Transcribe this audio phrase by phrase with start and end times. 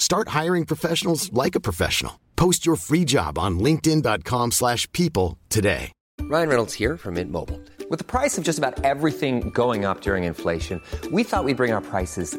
[0.00, 2.18] Start hiring professionals like a professional.
[2.34, 5.92] Post your free job on linkedin.com/people slash people today.
[6.22, 7.60] Ryan Reynolds here from Mint Mobile.
[7.90, 11.72] With the price of just about everything going up during inflation, we thought we'd bring
[11.72, 12.38] our prices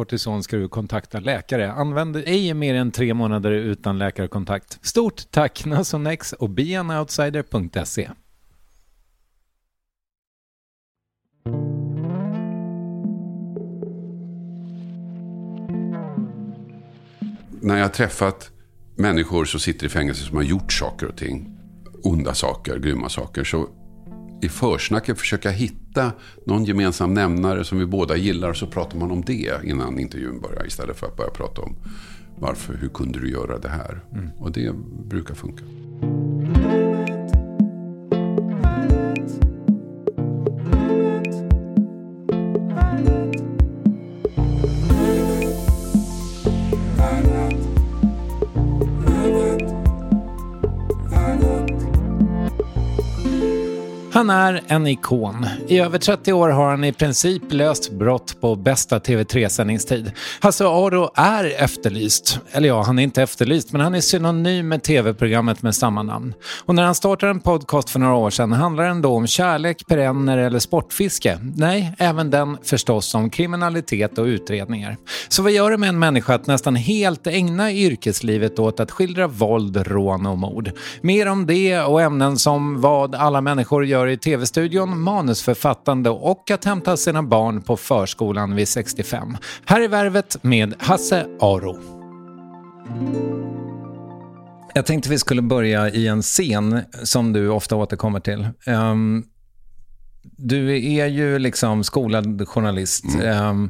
[0.01, 1.71] kortison ska du kontakta läkare.
[1.71, 4.79] Använd ej mer än tre månader utan läkarkontakt.
[4.81, 8.09] Stort tack Nasonex och beanoutsider.se.
[17.61, 18.51] När jag har träffat
[18.95, 21.57] människor som sitter i fängelse som har gjort saker och ting,
[22.03, 23.67] onda saker, grymma saker, så
[24.41, 26.11] i försnacket försöka hitta
[26.45, 30.41] någon gemensam nämnare som vi båda gillar och så pratar man om det innan intervjun
[30.41, 31.75] börjar istället för att börja prata om
[32.39, 34.01] varför, hur kunde du göra det här?
[34.37, 34.73] Och det
[35.09, 35.63] brukar funka.
[54.21, 55.47] Han är en ikon.
[55.67, 60.11] I över 30 år har han i princip löst brott på bästa TV3-sändningstid.
[60.39, 62.39] Hasse Aro är efterlyst.
[62.51, 66.33] Eller ja, han är inte efterlyst, men han är synonym med TV-programmet med samma namn.
[66.65, 69.87] Och när han startade en podcast för några år sedan handlar den då om kärlek,
[69.87, 71.39] perenner eller sportfiske.
[71.55, 74.97] Nej, även den förstås om kriminalitet och utredningar.
[75.29, 79.27] Så vad gör det med en människa att nästan helt ägna yrkeslivet åt att skildra
[79.27, 80.71] våld, rån och mord?
[81.01, 86.65] Mer om det och ämnen som vad alla människor gör i tv-studion, manusförfattande och att
[86.65, 89.37] hämta sina barn på förskolan vid 65.
[89.65, 91.77] Här är Värvet med Hasse Aro.
[94.73, 98.47] Jag tänkte vi skulle börja i en scen som du ofta återkommer till.
[98.65, 99.23] Ehm,
[100.23, 103.05] du är ju liksom skolad journalist.
[103.23, 103.69] Ehm,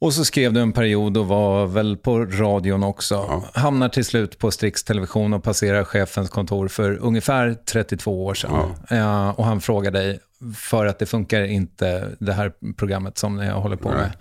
[0.00, 3.42] och så skrev du en period och var väl på radion också.
[3.54, 8.74] Hamnar till slut på Strix Television och passerar chefens kontor för ungefär 32 år sedan.
[8.90, 10.20] Eh, och han frågar dig,
[10.56, 14.12] för att det funkar inte det här programmet som jag håller på med.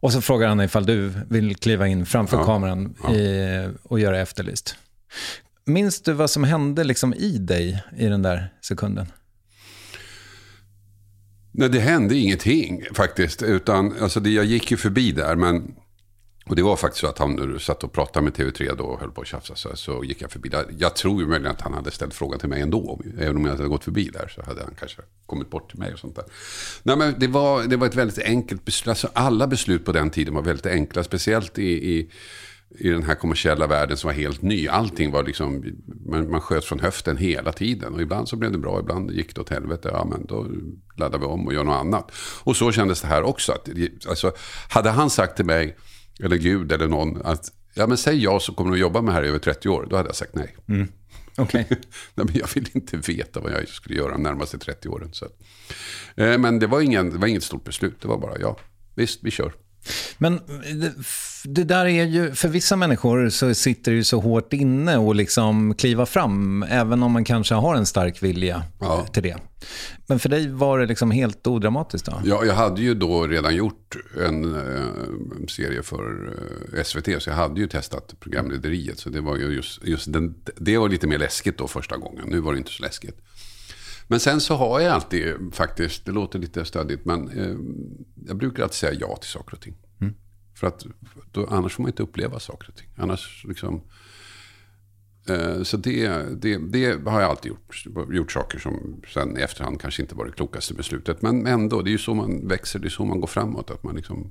[0.00, 4.76] Och så frågar han ifall du vill kliva in framför kameran i, och göra Efterlyst.
[5.64, 9.06] Minns du vad som hände liksom i dig i den där sekunden?
[11.52, 13.42] Nej, det hände ingenting faktiskt.
[13.42, 15.74] Utan, alltså det, jag gick ju förbi där, men
[16.46, 19.10] Och det var faktiskt så att han satt och pratade med TV3 då och höll
[19.10, 19.54] på att tjafsa.
[19.54, 20.66] Så, så gick jag förbi där.
[20.78, 23.00] Jag tror ju möjligen att han hade ställt frågan till mig ändå.
[23.18, 25.92] Även om jag hade gått förbi där så hade han kanske kommit bort till mig
[25.92, 26.24] och sånt där.
[26.82, 28.88] Nej, men det, var, det var ett väldigt enkelt beslut.
[28.88, 31.04] Alltså, alla beslut på den tiden var väldigt enkla.
[31.04, 32.10] Speciellt i, i,
[32.78, 34.68] i den här kommersiella världen som var helt ny.
[34.68, 35.64] Allting var liksom,
[36.06, 37.94] man, man sköt från höften hela tiden.
[37.94, 39.90] Och ibland så blev det bra, ibland gick det åt helvete.
[39.92, 40.46] Ja, men då
[40.96, 42.12] laddar vi om och gör något annat.
[42.42, 43.52] Och så kändes det här också.
[43.52, 43.68] Att,
[44.08, 44.32] alltså,
[44.68, 45.76] hade han sagt till mig
[46.22, 49.14] eller Gud eller någon, att ja, men säg ja så kommer du att jobba med
[49.14, 49.86] det här i över 30 år.
[49.90, 50.56] Då hade jag sagt nej.
[50.68, 50.88] Mm.
[51.36, 51.64] Okay.
[52.14, 55.12] nej men jag vill inte veta vad jag skulle göra de närmaste 30 åren.
[55.12, 55.24] Så.
[56.16, 58.00] Eh, men det var, ingen, det var inget stort beslut.
[58.00, 58.56] Det var bara ja,
[58.94, 59.52] visst vi kör.
[60.18, 60.40] Men
[61.44, 65.14] det, där är ju, för vissa människor så sitter det ju så hårt inne och
[65.14, 69.06] liksom kliva fram, även om man kanske har en stark vilja ja.
[69.12, 69.36] till det.
[70.06, 72.22] Men för dig var det liksom helt odramatiskt då?
[72.24, 73.96] Ja, jag hade ju då redan gjort
[74.26, 76.36] en äh, serie för
[76.76, 78.98] äh, SVT, så jag hade ju testat programlederiet.
[78.98, 82.24] Så det var ju just, just den, det var lite mer läskigt då första gången.
[82.28, 83.16] Nu var det inte så läskigt.
[84.08, 87.54] Men sen så har jag alltid faktiskt, det låter lite stödigt, men eh,
[88.26, 89.74] jag brukar alltid säga ja till saker och ting.
[90.60, 90.86] För att
[91.32, 92.88] då, annars får man inte uppleva saker och ting.
[92.96, 93.80] Annars liksom...
[95.28, 96.08] Eh, så det,
[96.42, 97.84] det, det, har jag alltid gjort.
[98.12, 101.22] Gjort saker som sen i efterhand kanske inte var det klokaste beslutet.
[101.22, 103.70] Men ändå, det är ju så man växer, det är så man går framåt.
[103.70, 104.30] Att man liksom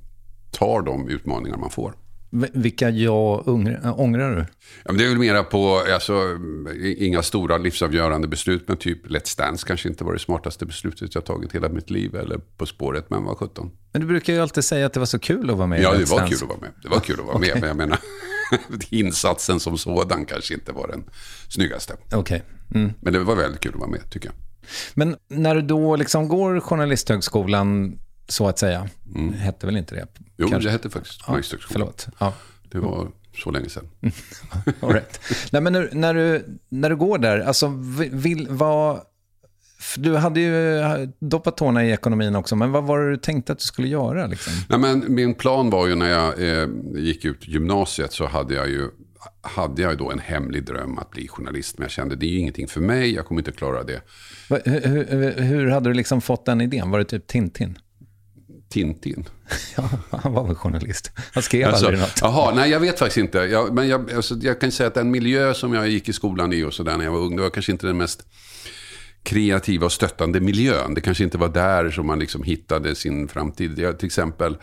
[0.50, 1.94] tar de utmaningar man får.
[2.32, 4.46] Vilka jag ångrar du?
[4.84, 6.38] Ja, det är väl mera på, alltså,
[6.96, 11.24] inga stora livsavgörande beslut, men typ Let's Dance kanske inte var det smartaste beslutet jag
[11.24, 13.70] tagit hela mitt liv, eller På spåret, men var 17.
[13.92, 15.92] Men du brukar ju alltid säga att det var så kul att vara med Ja,
[15.92, 16.70] det var kul att vara med.
[16.82, 17.52] Det var kul att vara okay.
[17.52, 17.98] med, men jag menar,
[18.90, 21.04] insatsen som sådan kanske inte var den
[21.48, 21.96] snyggaste.
[22.14, 22.40] Okay.
[22.74, 22.92] Mm.
[23.00, 24.34] Men det var väldigt kul att vara med, tycker jag.
[24.94, 27.98] Men när du då liksom går Journalisthögskolan,
[28.30, 28.88] så att säga.
[29.14, 29.32] Mm.
[29.32, 30.06] Hette väl inte det?
[30.36, 30.68] Jo, Kanske?
[30.68, 32.06] det hette faktiskt ja, Förlåt.
[32.18, 32.32] Ja.
[32.70, 33.08] Det var
[33.42, 33.88] så länge sedan.
[34.80, 35.20] All right.
[35.52, 37.72] Nej, men när, när, du, när du går där, alltså,
[38.12, 39.00] vill, vad,
[39.96, 40.82] du hade ju
[41.18, 44.26] doppat tårna i ekonomin också, men vad var det du tänkte att du skulle göra?
[44.26, 44.52] Liksom?
[44.68, 48.68] Nej, men min plan var ju när jag eh, gick ut gymnasiet så hade jag
[48.68, 48.88] ju
[49.42, 51.78] hade jag då en hemlig dröm att bli journalist.
[51.78, 54.02] Men jag kände det är ju ingenting för mig, jag kommer inte klara det.
[54.48, 56.90] Hur, hur, hur hade du liksom fått den idén?
[56.90, 57.78] Var det typ Tintin?
[58.70, 59.28] Tintin.
[59.76, 61.10] Ja, han var väl journalist.
[61.32, 62.18] Han skrev alltså, aldrig något.
[62.20, 63.38] Jaha, nej jag vet faktiskt inte.
[63.38, 66.52] Jag, men jag, alltså, jag kan säga att den miljö som jag gick i skolan
[66.52, 68.26] i och sådär när jag var ung, det var kanske inte den mest
[69.22, 70.94] kreativa och stöttande miljön.
[70.94, 73.78] Det kanske inte var där som man liksom hittade sin framtid.
[73.78, 74.56] Jag, till exempel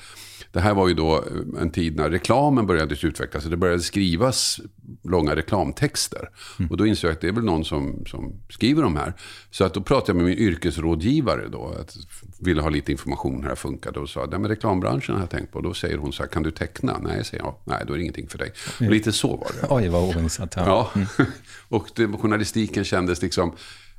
[0.51, 1.23] det här var ju då
[1.59, 3.43] en tid när reklamen började utvecklas.
[3.43, 4.59] Det började skrivas
[5.03, 6.29] långa reklamtexter.
[6.59, 6.71] Mm.
[6.71, 9.13] Och då insåg jag att det är väl någon som, som skriver de här.
[9.51, 11.75] Så att då pratade jag med min yrkesrådgivare då.
[11.79, 11.97] Att
[12.39, 13.99] ville ha lite information hur det funkade.
[13.99, 15.61] Och sa, nej men reklambranschen har jag tänkt på.
[15.61, 16.97] Då säger hon så här, kan du teckna?
[17.01, 17.55] Nej, säger jag.
[17.65, 18.51] Nej, då är det ingenting för dig.
[18.79, 19.67] Och lite så var det.
[19.69, 20.53] Oj, vad oinsatt.
[20.55, 20.91] Ja.
[20.95, 21.07] Mm.
[21.67, 23.55] och det, journalistiken kändes liksom...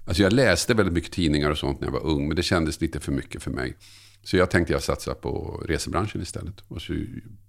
[0.06, 2.28] Alltså jag läste väldigt mycket tidningar och sånt när jag var ung.
[2.28, 3.76] Men det kändes lite för mycket för mig.
[4.22, 6.54] Så jag tänkte jag satsa på resebranschen istället.
[6.68, 6.92] Och så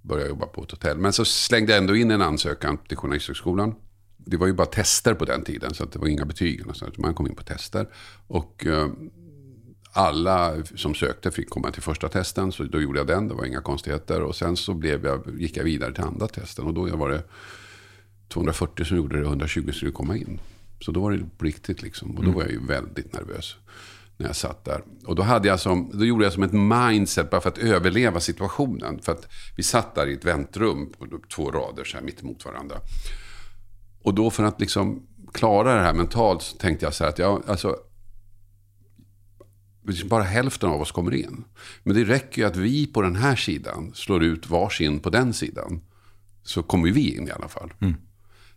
[0.02, 0.98] började jag jobba på ett hotell.
[0.98, 3.76] Men så slängde jag ändå in en ansökan till Journalisthögskolan.
[4.18, 6.64] Det var ju bara tester på den tiden, så det var inga betyg.
[6.98, 7.90] Man kom in på tester.
[8.28, 8.88] Och eh,
[9.92, 12.52] alla som sökte fick komma till första testen.
[12.52, 14.22] Så då gjorde jag den, det var inga konstigheter.
[14.22, 16.66] Och sen så blev jag, gick jag vidare till andra testen.
[16.66, 17.24] Och då var det
[18.28, 20.40] 240 som gjorde det, 120 skulle komma in.
[20.82, 22.10] Så då var det på riktigt liksom.
[22.10, 22.34] Och då mm.
[22.34, 23.56] var jag ju väldigt nervös
[24.20, 24.84] när jag satt där.
[25.06, 28.20] Och då, hade jag som, då gjorde jag som ett mindset bara för att överleva
[28.20, 29.00] situationen.
[29.02, 30.94] För att vi satt där i ett väntrum
[31.36, 32.76] två rader så här mitt emot varandra.
[34.02, 37.20] Och då för att liksom klara det här mentalt så tänkte jag så här att
[37.20, 37.76] jag, alltså,
[40.06, 41.44] bara hälften av oss kommer in.
[41.84, 45.34] Men det räcker ju att vi på den här sidan slår ut varsin på den
[45.34, 45.82] sidan.
[46.44, 47.74] Så kommer vi in i alla fall.
[47.80, 47.96] Mm.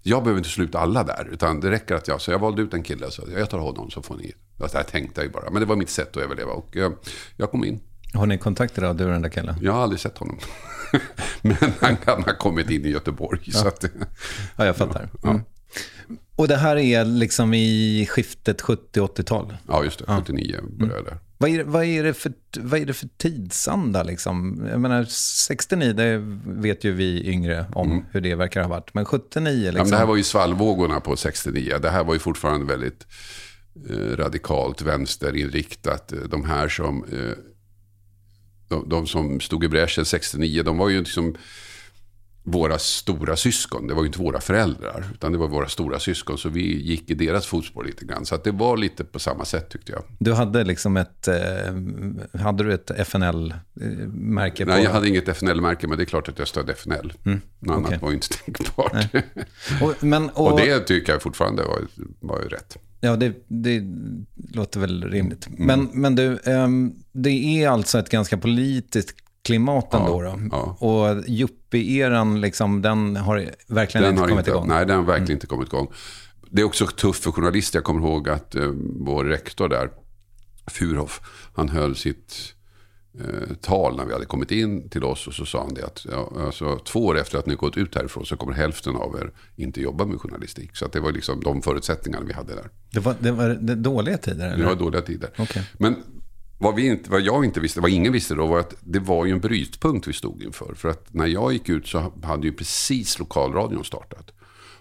[0.03, 2.75] Jag behöver inte sluta alla där, utan det räcker att jag, så jag valde ut
[2.75, 4.33] en kille, så jag tar honom så får ni.
[4.57, 6.95] Det här tänkte jag ju bara, men det var mitt sätt att överleva och jag,
[7.37, 7.81] jag kom in.
[8.15, 9.55] Har ni kontakter då, du och den där killen?
[9.61, 10.39] Jag har aldrig sett honom.
[11.43, 13.41] men han kan ha kommit in i Göteborg.
[13.45, 13.85] Ja, så att,
[14.57, 15.09] ja jag fattar.
[15.25, 15.41] Mm.
[16.37, 19.57] Och det här är liksom i skiftet 70-80-tal?
[19.69, 20.05] Ja, just det.
[20.07, 21.19] 79 började jag där.
[21.43, 24.03] Vad är, vad, är det för, vad är det för tidsanda?
[24.03, 24.67] Liksom?
[24.71, 28.05] Jag menar, 69, det vet ju vi yngre om mm.
[28.11, 28.95] hur det verkar ha varit.
[28.95, 29.55] Men 79?
[29.55, 29.77] Liksom...
[29.77, 31.79] Ja, men det här var ju svallvågorna på 69.
[31.83, 33.07] Det här var ju fortfarande väldigt
[33.91, 36.13] eh, radikalt vänsterinriktat.
[36.31, 37.37] De här som, eh,
[38.69, 41.37] de, de, som stod i bräschen 69, de var ju liksom
[42.43, 43.87] våra stora syskon.
[43.87, 46.39] Det var ju inte våra föräldrar, utan det var våra stora syskon.
[46.39, 48.27] Så vi gick i deras fotspår lite grann.
[48.27, 50.03] Så det var lite på samma sätt tyckte jag.
[50.19, 54.65] Du hade liksom ett, eh, hade du ett FNL-märke?
[54.65, 57.13] Nej, jag hade inget FNL-märke, men det är klart att jag stödde FNL.
[57.25, 57.41] Mm.
[57.59, 57.89] Något okay.
[57.89, 58.93] annat var ju inte tänkbart.
[59.83, 60.47] och, men, och...
[60.53, 61.83] och, det tycker jag fortfarande var,
[62.21, 62.79] var ju rätt.
[63.01, 63.83] Ja, det, det
[64.53, 65.47] låter väl rimligt.
[65.47, 65.67] Mm.
[65.67, 70.23] Men, men du, um, det är alltså ett ganska politiskt klimat ändå.
[70.25, 70.77] Ja, ja.
[70.87, 74.69] Och yuppie-eran, liksom, den har verkligen den inte har kommit inte, igång.
[74.69, 75.33] Nej, den har verkligen mm.
[75.33, 75.89] inte kommit igång.
[76.51, 77.79] Det är också tufft för journalister.
[77.79, 79.91] Jag kommer ihåg att uh, vår rektor där,
[80.67, 81.21] Furhoff,
[81.55, 82.55] han höll sitt
[83.21, 85.27] uh, tal när vi hade kommit in till oss.
[85.27, 87.95] Och så sa han det att ja, alltså, två år efter att ni gått ut
[87.95, 90.77] härifrån så kommer hälften av er inte jobba med journalistik.
[90.77, 92.71] Så det var liksom de förutsättningarna vi hade där.
[92.91, 94.47] Det var, det var dåliga tider?
[94.47, 94.57] Eller?
[94.57, 95.31] Det var dåliga tider.
[95.39, 95.63] Okay.
[95.79, 95.97] Men
[96.63, 99.25] vad, vi inte, vad jag inte visste, vad ingen visste då, var att det var
[99.27, 100.75] ju en brytpunkt vi stod inför.
[100.75, 104.31] För att när jag gick ut så hade ju precis lokalradion startat.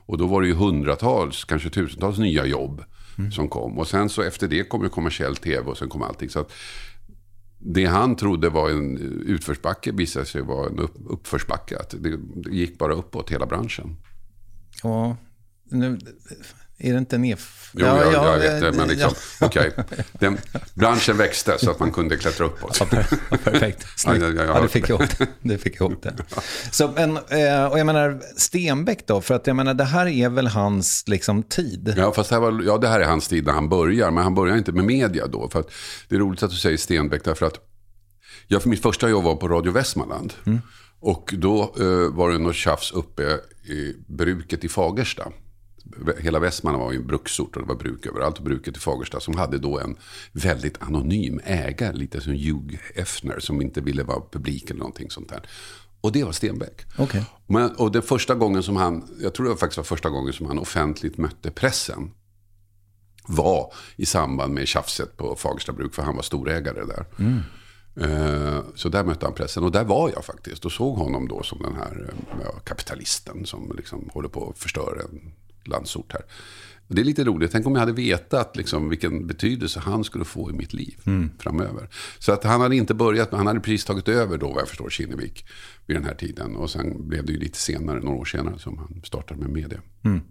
[0.05, 2.83] Och då var det ju hundratals, kanske tusentals nya jobb
[3.17, 3.31] mm.
[3.31, 3.79] som kom.
[3.79, 6.29] Och sen så efter det kom ju kommersiell tv och sen kom allting.
[6.29, 6.51] Så att
[7.59, 11.79] det han trodde var en utförsbacke visade sig vara en upp, uppförsbacke.
[11.79, 13.97] Att det, det gick bara uppåt hela branschen.
[14.83, 15.17] Ja,
[15.63, 15.99] nu,
[16.81, 17.71] är det inte nedf...
[17.73, 19.45] Jo, ja, jag, ja, jag vet det, men liksom, ja.
[19.45, 19.71] okej.
[20.19, 20.37] Okay.
[20.73, 22.77] branschen växte så att man kunde klättra uppåt.
[22.79, 24.21] Ja, per, perfekt, snyggt.
[24.21, 25.27] Ja, ja, du fick ihop det.
[25.41, 26.13] Du fick ihop det.
[26.71, 30.29] Så, men, eh, och jag menar, Stenbeck då, för att jag menar, det här är
[30.29, 31.93] väl hans liksom, tid?
[31.97, 34.23] Ja, fast det här, var, ja, det här är hans tid när han börjar, men
[34.23, 35.49] han börjar inte med media då.
[35.49, 35.71] För att
[36.09, 37.55] det är roligt att du säger Stenbeck, därför att
[38.47, 40.33] jag, för mitt första jobb var på Radio Västmanland.
[40.45, 40.59] Mm.
[40.99, 43.23] Och då eh, var det något tjafs uppe
[43.63, 45.31] i bruket i Fagersta
[46.19, 48.37] hela Västmanland var ju en bruksort och det var bruk överallt.
[48.37, 49.95] Och bruket i Fagersta som hade då en
[50.31, 55.29] väldigt anonym ägare, lite som Hugh Hefner, som inte ville vara publik eller någonting sånt
[55.29, 55.49] där.
[56.01, 56.85] Och det var Stenbeck.
[56.97, 57.21] Okay.
[57.47, 60.45] Men, och den första gången som han, jag tror det faktiskt var första gången som
[60.45, 62.11] han offentligt mötte pressen.
[63.27, 67.05] Var i samband med tjafset på Fagersta bruk, för han var storägare där.
[67.19, 67.39] Mm.
[67.97, 69.63] Uh, så där mötte han pressen.
[69.63, 70.65] Och där var jag faktiskt.
[70.65, 75.01] Och såg honom då som den här uh, kapitalisten som liksom håller på att förstöra
[75.01, 75.33] en
[75.67, 76.21] landsort här.
[76.93, 77.51] Det är lite roligt.
[77.51, 81.31] Tänk om jag hade vetat liksom, vilken betydelse han skulle få i mitt liv mm.
[81.39, 81.89] framöver.
[82.19, 84.67] Så att han hade inte börjat, men han hade precis tagit över då, vad jag
[84.67, 85.45] förstår, Kinnevik
[85.85, 86.55] vid den här tiden.
[86.55, 89.79] Och sen blev det ju lite senare, några år senare, som han startade med media.
[90.03, 90.21] Mm.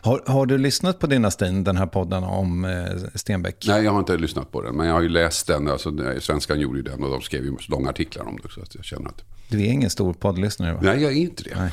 [0.00, 3.64] Har, har, du lyssnat på Dynastin, den här podden om eh, Stenbeck?
[3.68, 4.76] Nej, jag har inte lyssnat på den.
[4.76, 5.68] Men jag har ju läst den.
[5.68, 8.48] Alltså, Svenskan gjorde ju den och de skrev ju långa artiklar om det.
[8.48, 9.24] Så att jag känner att...
[9.48, 10.80] Du är ingen stor poddlyssnare va?
[10.82, 11.56] Nej, jag är inte det.
[11.56, 11.72] Nej.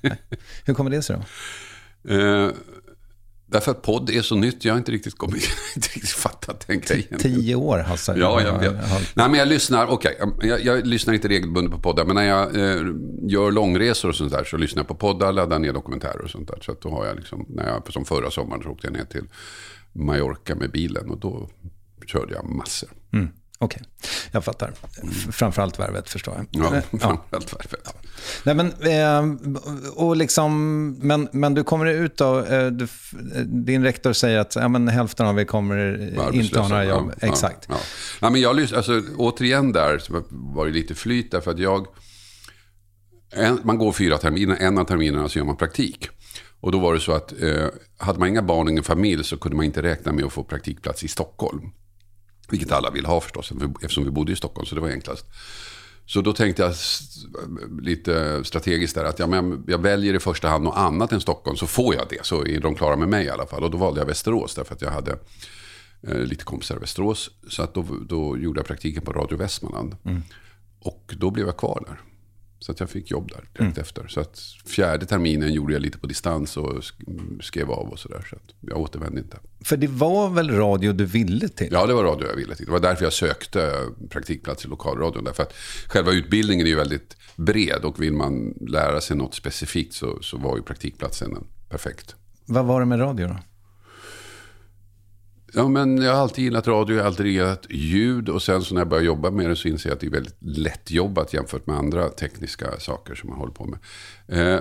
[0.00, 0.18] Nej.
[0.64, 1.22] Hur kommer det sig då?
[2.08, 2.50] Eh,
[3.46, 4.64] därför att podd är så nytt.
[4.64, 7.18] Jag har inte riktigt, kommit, inte riktigt fattat den grejen.
[7.18, 8.14] Tio år Hasse.
[8.18, 8.72] Ja, jag vet.
[9.16, 12.04] Nej, men jag lyssnar, okej, okay, jag, jag, lyssnar inte regelbundet på poddar.
[12.04, 12.82] Men när jag eh,
[13.22, 16.48] gör långresor och sånt där så lyssnar jag på poddar, laddar ner dokumentärer och sånt
[16.48, 16.58] där.
[16.60, 19.04] Så att då har jag liksom, när jag, som förra sommaren så åkte jag ner
[19.04, 19.24] till
[19.92, 21.48] Mallorca med bilen och då
[22.06, 22.88] körde jag massor.
[23.12, 23.28] Mm.
[23.58, 24.10] Okej, okay.
[24.32, 24.72] jag fattar.
[25.32, 26.46] Framförallt värvet förstår jag.
[26.50, 27.80] Ja, eh, framförallt värvet.
[27.84, 27.92] Ja.
[28.44, 29.36] Nej, men, eh,
[29.94, 32.88] och liksom, men, men du kommer ut då, eh, du,
[33.44, 37.12] din rektor säger att ja, men hälften av er kommer inte ha några jobb.
[37.20, 37.66] Ja, Exakt.
[37.68, 37.76] Ja,
[38.20, 38.30] ja.
[38.30, 40.02] men jag alltså, återigen där
[40.54, 41.86] var det lite flyt därför att jag,
[43.32, 46.08] en, man går fyra terminer, en av terminerna så gör man praktik.
[46.60, 47.66] Och då var det så att eh,
[47.98, 50.44] hade man inga barn och ingen familj så kunde man inte räkna med att få
[50.44, 51.60] praktikplats i Stockholm.
[52.50, 55.26] Vilket alla vill ha förstås, eftersom vi bodde i Stockholm, så det var enklast.
[56.06, 56.74] Så då tänkte jag
[57.82, 61.56] lite strategiskt där att ja, men jag väljer i första hand något annat än Stockholm
[61.56, 62.26] så får jag det.
[62.26, 63.64] Så är de klara med mig i alla fall.
[63.64, 65.18] Och då valde jag Västerås därför att jag hade
[66.02, 67.30] eh, lite kompisar i Västerås.
[67.48, 69.96] Så att då, då gjorde jag praktiken på Radio Västmanland.
[70.04, 70.22] Mm.
[70.80, 72.00] Och då blev jag kvar där.
[72.58, 73.72] Så att jag fick jobb där direkt mm.
[73.76, 74.06] efter.
[74.08, 76.84] Så att fjärde terminen gjorde jag lite på distans och
[77.40, 78.26] skrev av och sådär.
[78.30, 79.38] Så att jag återvände inte.
[79.64, 81.68] För det var väl radio du ville till?
[81.72, 82.66] Ja, det var radio jag ville till.
[82.66, 83.72] Det var därför jag sökte
[84.10, 85.24] praktikplats i lokalradion.
[85.24, 85.52] Därför att
[85.88, 87.84] själva utbildningen är ju väldigt bred.
[87.84, 92.14] Och vill man lära sig något specifikt så, så var ju praktikplatsen perfekt.
[92.46, 93.36] Vad var det med radio då?
[95.56, 98.28] Ja, men jag har alltid gillat radio, jag har alltid gillat ljud.
[98.28, 100.10] Och sen så när jag började jobba med det så inser jag att det är
[100.10, 103.78] väldigt lätt jobbat jämfört med andra tekniska saker som man håller på med.
[104.28, 104.60] Eh,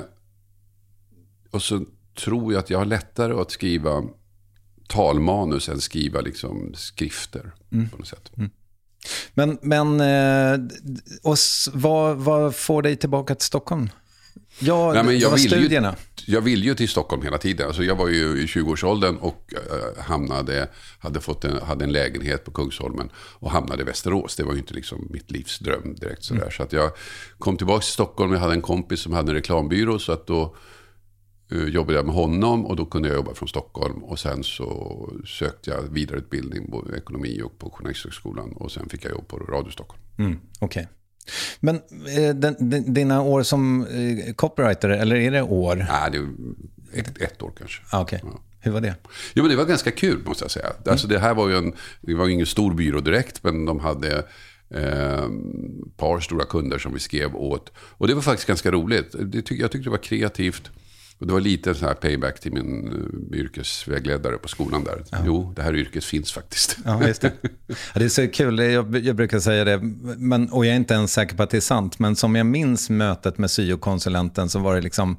[1.52, 1.86] och så
[2.24, 4.04] tror jag att jag har lättare att skriva
[4.88, 7.52] talmanus än skriva liksom skrifter.
[7.72, 7.90] Mm.
[7.90, 8.32] på något sätt.
[8.38, 8.50] Mm.
[9.34, 10.60] Men, men eh,
[11.24, 11.38] och
[11.74, 13.90] vad, vad får dig tillbaka till Stockholm?
[14.60, 15.96] Ja, Nej, men jag var studierna?
[16.26, 17.68] Jag ville ju till Stockholm hela tiden.
[17.68, 22.46] Alltså jag var ju i 20-årsåldern och eh, hamnade, hade, fått en, hade en lägenhet
[22.46, 24.36] på Kungsholmen och hamnade i Västerås.
[24.36, 26.42] Det var ju inte liksom mitt livs dröm direkt sådär.
[26.42, 26.52] Mm.
[26.52, 26.92] Så att jag
[27.40, 28.34] kom tillbaka till Stockholm.
[28.34, 30.00] Jag hade en kompis som hade en reklambyrå.
[30.00, 30.56] Så att då
[31.52, 34.04] uh, jobbade jag med honom och då kunde jag jobba från Stockholm.
[34.04, 38.54] Och sen så sökte jag vidareutbildning både ekonomi och på Journalisthögskolan.
[38.54, 40.02] Och sen fick jag jobb på Radio Stockholm.
[40.18, 40.84] Mm, Okej.
[40.84, 40.86] Okay.
[41.60, 41.76] Men
[42.18, 42.52] eh,
[42.86, 45.76] dina år som eh, copywriter, eller är det år?
[45.76, 46.30] Nej, det är
[47.00, 47.82] ett, ett år kanske.
[47.90, 48.20] Ah, okay.
[48.24, 48.40] ja.
[48.60, 48.96] Hur var det?
[49.34, 50.66] Jo, men det var ganska kul måste jag säga.
[50.66, 50.92] Mm.
[50.92, 54.18] Alltså, det här var ju en, det var ingen stor byrå direkt, men de hade
[54.70, 55.30] eh,
[55.98, 57.72] par stora kunder som vi skrev åt.
[57.78, 59.16] Och det var faktiskt ganska roligt.
[59.20, 60.72] Det tyck, jag tyckte det var kreativt.
[61.20, 65.04] Och det var lite så här payback till min uh, yrkesvägledare på skolan där.
[65.12, 65.18] Ja.
[65.26, 66.78] Jo, det här yrket finns faktiskt.
[66.86, 67.32] Ja, just det.
[67.68, 69.80] Ja, det är så kul, jag, jag, brukar säga det,
[70.18, 72.46] men, och jag är inte ens säker på att det är sant, men som jag
[72.46, 75.18] minns mötet med syokonsulenten så var det liksom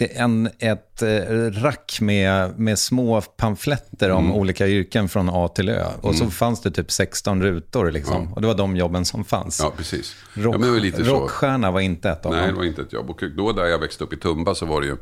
[0.00, 1.10] en, ett eh,
[1.50, 4.36] rack med, med små pamfletter om mm.
[4.36, 5.86] olika yrken från A till Ö.
[6.00, 6.30] Och så mm.
[6.30, 8.24] fanns det typ 16 rutor liksom.
[8.24, 8.34] Ja.
[8.34, 9.60] Och det var de jobben som fanns.
[9.60, 10.16] Ja, precis.
[10.34, 11.72] Rock, ja, det var rockstjärna så.
[11.72, 12.46] var inte ett av Nej, dem.
[12.46, 13.10] Nej, det var inte ett jobb.
[13.10, 14.96] Och då där jag växte upp i Tumba så var det ju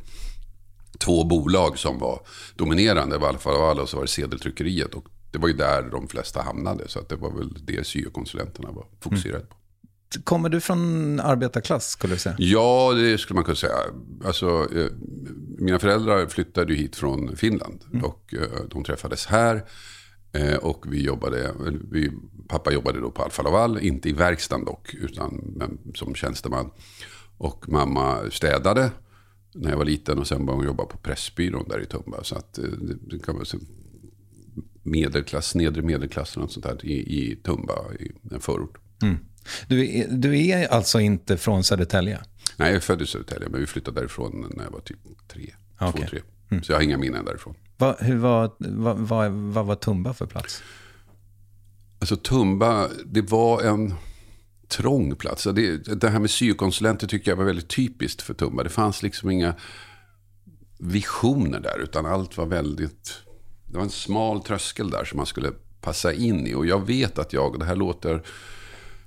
[0.99, 2.21] två bolag som var
[2.57, 3.19] dominerande.
[3.19, 4.95] Var Alfa Laval och så var det Sedeltryckeriet.
[4.95, 6.89] Och det var ju där de flesta hamnade.
[6.89, 9.57] Så att det var väl det syokonsulenterna var fokuserade på.
[10.25, 12.37] Kommer du från arbetarklass skulle du säga?
[12.39, 13.75] Ja, det skulle man kunna säga.
[14.25, 14.87] Alltså, eh,
[15.59, 17.85] mina föräldrar flyttade hit från Finland.
[17.93, 18.05] Mm.
[18.05, 19.65] Och eh, de träffades här.
[20.33, 21.53] Eh, och vi jobbade,
[21.91, 22.11] vi,
[22.49, 26.71] pappa jobbade då på Alfa Laval, inte i verkstaden dock, utan men, som tjänsteman.
[27.39, 28.91] Och mamma städade
[29.61, 32.25] när jag var liten och sen började hon jobba på Pressbyrån där i Tumba.
[32.25, 33.45] Så att det, det kan vara
[34.83, 38.79] medelklass, nedre medelklassen och sånt där i, i Tumba, i en förort.
[39.03, 39.17] Mm.
[39.69, 42.21] Du, är, du är alltså inte från Södertälje?
[42.57, 44.99] Nej, jag är född i Södertälje, men vi flyttade därifrån när jag var typ
[45.29, 45.55] tre.
[45.81, 45.93] Okay.
[45.93, 46.21] Två, tre.
[46.51, 46.63] Mm.
[46.63, 47.55] Så jag har inga minnen därifrån.
[47.77, 50.63] Va, hur var, va, va, vad var Tumba för plats?
[51.99, 53.95] Alltså Tumba, det var en
[54.69, 55.45] trång plats.
[55.45, 58.63] Det, det här med syokonsulenter tycker jag var väldigt typiskt för Tumba.
[58.63, 59.55] Det fanns liksom inga
[60.79, 63.23] visioner där, utan allt var väldigt...
[63.67, 66.55] Det var en smal tröskel där som man skulle passa in i.
[66.55, 68.23] Och jag vet att jag, och det här låter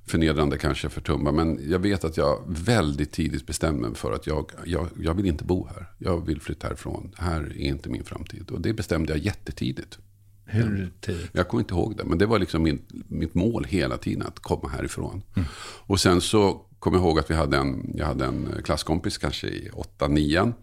[0.05, 4.27] förnedrande kanske för Tumba, men jag vet att jag väldigt tidigt bestämde mig för att
[4.27, 5.85] jag, jag, jag vill inte bo här.
[5.97, 7.13] Jag vill flytta härifrån.
[7.17, 8.51] Det här är inte min framtid.
[8.51, 9.97] Och det bestämde jag jättetidigt.
[10.45, 11.29] Hur tidigt?
[11.33, 14.39] Jag kommer inte ihåg det, men det var liksom min, mitt mål hela tiden, att
[14.39, 15.23] komma härifrån.
[15.35, 15.47] Mm.
[15.85, 19.47] Och sen så kommer jag ihåg att vi hade en, jag hade en klasskompis, kanske
[19.47, 20.53] i 8-9,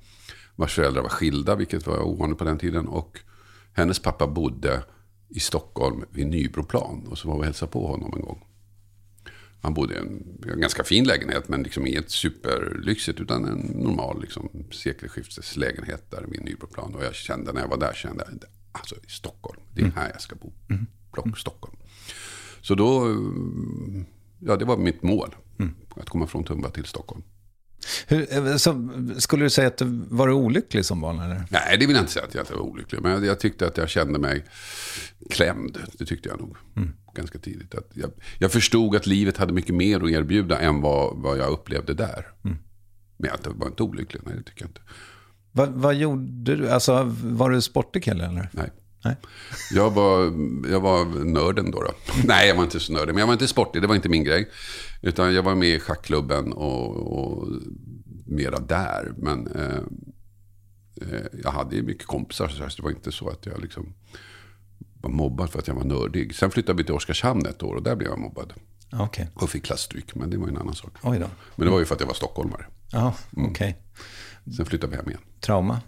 [0.56, 2.88] vars föräldrar var skilda, vilket var ovanligt på den tiden.
[2.88, 3.18] Och
[3.72, 4.82] hennes pappa bodde
[5.28, 7.06] i Stockholm vid Nybroplan.
[7.06, 8.44] Och så var vi och hälsade på honom en gång.
[9.60, 14.20] Han bodde i en, en ganska fin lägenhet, men liksom inget superlyxigt, utan en normal
[14.20, 16.94] liksom, sekelskifteslägenhet där vid Nybroplan.
[16.94, 18.38] Och jag kände, när jag var där, kände jag,
[18.72, 19.96] alltså i Stockholm, det är mm.
[19.96, 20.52] här jag ska bo.
[20.70, 20.86] Mm.
[21.12, 21.36] Block mm.
[21.36, 21.76] Stockholm.
[22.60, 23.16] Så då,
[24.38, 25.34] ja det var mitt mål.
[25.58, 25.74] Mm.
[25.96, 27.22] Att komma från Tumba till Stockholm.
[28.06, 31.20] Hur, eh, så, skulle du säga att du var olycklig som barn?
[31.20, 31.44] Eller?
[31.50, 33.02] Nej, det vill jag inte säga att jag inte var olycklig.
[33.02, 34.44] Men jag, jag, tyckte att jag kände mig
[35.30, 35.78] klämd.
[35.98, 36.56] Det tyckte jag nog.
[36.76, 36.92] Mm.
[37.14, 37.74] Ganska tidigt.
[37.74, 41.50] Att jag, jag, förstod att livet hade mycket mer att erbjuda än vad, vad jag
[41.50, 42.26] upplevde där.
[42.44, 42.58] Mm.
[43.16, 44.80] Men jag var inte olycklig, nej det tycker jag inte.
[45.52, 46.70] Vad, vad gjorde du?
[46.70, 48.48] Alltså, var du sportig kille eller?
[48.52, 48.70] Nej.
[49.04, 49.16] Nej.
[49.70, 50.22] Jag, var,
[50.70, 51.90] jag var nörden då, då.
[52.24, 53.14] Nej, jag var inte så nördig.
[53.14, 54.50] Men jag var inte sportig, det var inte min grej.
[55.02, 57.48] Utan jag var med i schackklubben och, och
[58.26, 59.12] mera där.
[59.16, 59.78] Men eh,
[61.10, 63.94] eh jag hade ju mycket kompisar, så det var inte så att jag liksom
[65.00, 66.34] var mobbad för att jag var nördig.
[66.34, 68.52] Sen flyttade vi till Oskarshamn ett år och där blev jag mobbad.
[68.92, 69.26] Okay.
[69.34, 70.92] Och fick klassstryk, men det var en annan sak.
[71.02, 71.26] Oj då.
[71.56, 72.66] Men det var ju för att jag var stockholmare.
[72.92, 73.50] Ja, mm.
[73.50, 73.80] okej.
[74.44, 74.54] Okay.
[74.56, 75.20] Sen flyttade vi hem igen.
[75.40, 75.80] Trauma?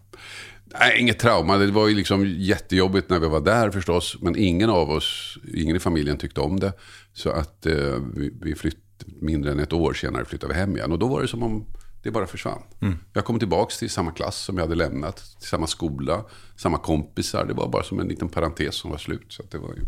[0.79, 1.57] Nej, inget trauma.
[1.57, 4.17] Det var ju liksom jättejobbigt när vi var där förstås.
[4.21, 6.73] Men ingen av oss, ingen i familjen tyckte om det.
[7.13, 7.75] Så att eh,
[8.15, 8.85] vi, vi flyttade,
[9.21, 10.93] mindre än ett år senare flyttade vi hem igen.
[10.93, 11.67] Och då var det som om
[12.03, 12.63] det bara försvann.
[12.81, 12.99] Mm.
[13.13, 15.17] Jag kom tillbaka till samma klass som jag hade lämnat.
[15.39, 16.25] Till samma skola,
[16.57, 17.45] samma kompisar.
[17.45, 19.27] Det var bara som en liten parentes som var slut.
[19.29, 19.83] Så det var ju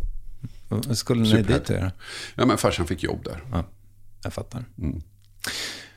[0.94, 1.70] skulle ni dit?
[2.34, 3.44] Ja, men farsan fick jobb där.
[3.52, 3.64] Ja,
[4.22, 4.64] jag fattar.
[4.78, 5.00] Mm.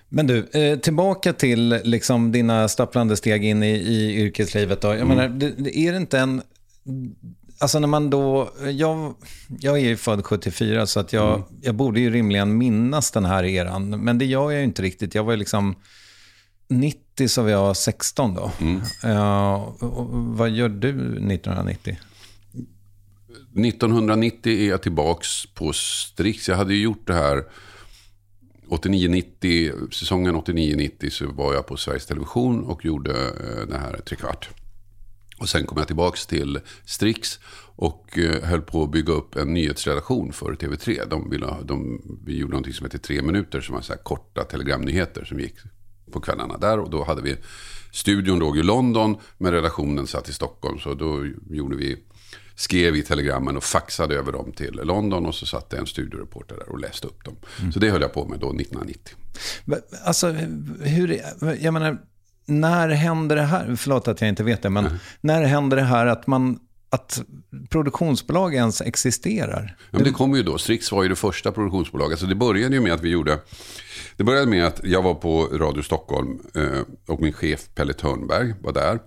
[0.10, 4.82] Men du, eh, tillbaka till liksom dina stapplande steg in i, i yrkeslivet.
[4.82, 4.88] Då.
[4.88, 5.08] Jag mm.
[5.08, 6.41] menar, det, är det inte en...
[7.60, 8.50] Alltså när man då...
[8.72, 9.13] Jag,
[9.60, 11.48] jag är ju född 74 så att jag, mm.
[11.62, 13.89] jag borde ju rimligen minnas den här eran.
[13.89, 15.15] Men det gör jag ju inte riktigt.
[15.15, 15.76] Jag var ju liksom
[16.68, 18.52] 90 så var jag 16 då.
[18.62, 18.82] Mm.
[19.06, 19.74] Uh,
[20.36, 21.98] vad gör du 1990?
[23.56, 26.50] 1990 är jag tillbaka på Strix.
[26.50, 27.44] Jag hade ju gjort det här
[28.69, 34.49] 89-90, säsongen 89-90 så var jag på Sveriges Television och gjorde eh, det här trekvart.
[35.39, 37.39] Och sen kom jag tillbaka till Strix
[37.75, 41.10] och eh, höll på att bygga upp en nyhetsredaktion för TV3.
[41.10, 44.43] De ville, de, vi gjorde någonting som heter Tre minuter, som var så här korta
[44.43, 45.56] telegramnyheter som gick
[46.12, 46.80] på kvällarna där.
[46.80, 47.36] Och då hade vi,
[47.91, 50.80] studion låg i London, men redaktionen satt i Stockholm.
[50.80, 51.98] Så då gjorde vi,
[52.56, 55.26] skrev i telegrammen och faxade över dem till London.
[55.26, 57.36] Och så satt det en studioreporter där och läste upp dem.
[57.74, 59.15] Så det höll jag på med då 1990.
[59.65, 60.32] Va- Alltså,
[60.82, 61.22] hur,
[61.62, 61.98] jag menar,
[62.46, 63.76] när händer det här?
[63.76, 66.60] Förlåt att jag inte vet det, men när händer det här att man
[66.95, 67.21] att
[67.69, 69.75] produktionsbolag ens existerar?
[69.79, 70.58] Ja, men det kom ju då.
[70.58, 72.19] Strix var ju det första produktionsbolaget.
[72.19, 73.39] Så det började ju med att vi gjorde...
[74.17, 78.53] Det började med att jag var på Radio Stockholm eh, och min chef Pelle Törnberg
[78.62, 78.99] var där.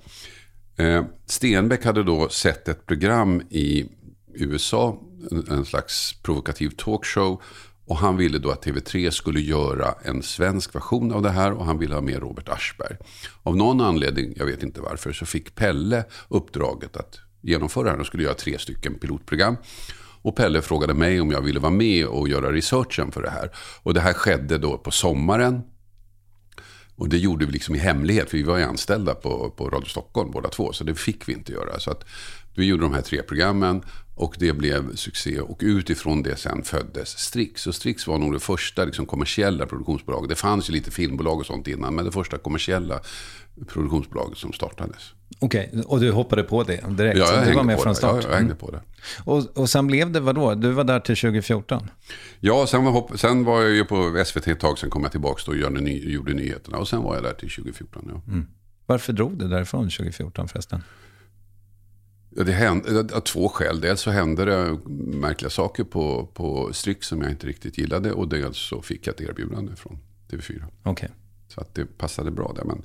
[0.76, 3.86] Eh, Stenbeck hade då sett ett program i
[4.34, 7.42] USA, en, en slags provokativ talkshow.
[7.86, 11.64] Och han ville då att TV3 skulle göra en svensk version av det här och
[11.64, 12.96] han ville ha med Robert Aschberg.
[13.42, 17.96] Av någon anledning, jag vet inte varför, så fick Pelle uppdraget att genomföra det här.
[17.96, 19.56] De skulle göra tre stycken pilotprogram.
[20.22, 23.50] Och Pelle frågade mig om jag ville vara med och göra researchen för det här.
[23.82, 25.62] Och det här skedde då på sommaren.
[26.96, 29.88] Och det gjorde vi liksom i hemlighet, för vi var ju anställda på, på Radio
[29.88, 30.72] Stockholm båda två.
[30.72, 31.80] Så det fick vi inte göra.
[31.80, 32.04] Så att
[32.54, 33.82] vi gjorde de här tre programmen
[34.14, 35.40] och det blev succé.
[35.40, 37.66] Och utifrån det sen föddes Strix.
[37.66, 40.28] Och Strix var nog det första liksom, kommersiella produktionsbolaget.
[40.28, 43.00] Det fanns ju lite filmbolag och sånt innan, men det första kommersiella
[43.66, 45.12] produktionsbolaget som startades.
[45.40, 47.18] Okej, och du hoppade på det direkt?
[47.18, 48.24] Ja, jag du var med från start?
[48.24, 48.80] Ja, jag hängde på det.
[49.24, 50.54] Och, och sen blev det vadå?
[50.54, 51.90] Du var där till 2014?
[52.40, 55.50] Ja, sen var, sen var jag ju på SVT ett tag, sen kom jag tillbaka
[55.50, 56.78] och gjorde, ny, gjorde nyheterna.
[56.78, 58.22] Och sen var jag där till 2014.
[58.26, 58.42] Ja.
[58.86, 60.82] Varför drog du därifrån 2014 förresten?
[62.30, 63.80] Ja, det hände, av två skäl.
[63.80, 68.12] Dels så hände det märkliga saker på, på Strix som jag inte riktigt gillade.
[68.12, 69.98] Och dels så fick jag ett erbjudande från
[70.30, 70.64] TV4.
[70.82, 71.10] Okej.
[71.48, 72.64] Så att det passade bra där.
[72.64, 72.82] Men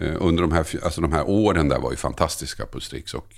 [0.00, 3.14] under de här, alltså de här åren där var ju fantastiska på Strix.
[3.14, 3.34] Och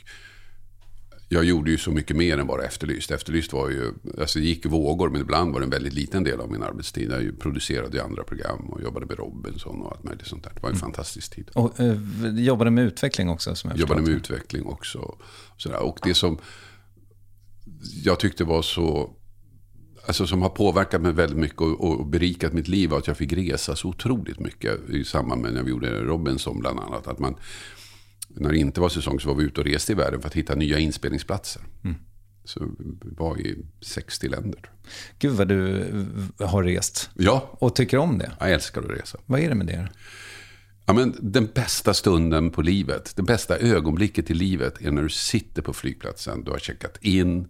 [1.32, 3.10] jag gjorde ju så mycket mer än bara Efterlyst.
[3.10, 6.40] Efterlyst var ju, alltså det gick vågor, men ibland var det en väldigt liten del
[6.40, 7.10] av min arbetstid.
[7.10, 10.52] Jag producerade ju andra program och jobbade med Robinson och allt möjligt sånt där.
[10.54, 11.50] Det var en fantastisk tid.
[11.54, 11.96] Och eh,
[12.34, 13.54] jobbade med utveckling också?
[13.54, 15.16] Som jag jobbade med utveckling också.
[15.56, 15.78] Sådär.
[15.78, 16.38] och det som
[18.04, 19.16] jag tyckte var så...
[20.10, 23.16] Alltså som har påverkat mig väldigt mycket och, och berikat mitt liv var att jag
[23.16, 27.06] fick resa så otroligt mycket i samband med när vi gjorde Robinson bland annat.
[27.06, 27.34] Att man,
[28.28, 30.34] när det inte var säsong så var vi ute och reste i världen för att
[30.34, 31.62] hitta nya inspelningsplatser.
[32.44, 34.70] Så vi var i 60 länder.
[35.18, 35.84] Gud vad du
[36.38, 37.10] har rest.
[37.14, 38.32] Ja, Och tycker om det.
[38.40, 39.18] jag älskar att resa.
[39.26, 39.88] Vad är det med det?
[40.86, 45.08] Ja, men den bästa stunden på livet, det bästa ögonblicket i livet är när du
[45.08, 47.48] sitter på flygplatsen, du har checkat in,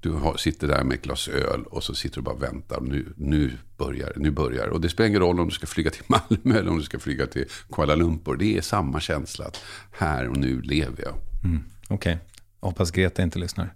[0.00, 2.80] du har, sitter där med ett glas öl och så sitter du bara och väntar.
[2.80, 6.04] Nu, nu börjar nu börjar Och det spelar ingen roll om du ska flyga till
[6.06, 8.36] Malmö eller om du ska flyga till Kuala Lumpur.
[8.36, 9.60] Det är samma känsla att
[9.90, 11.14] här och nu lever jag.
[11.44, 12.18] Mm, okej.
[12.60, 13.74] Hoppas Greta inte lyssnar.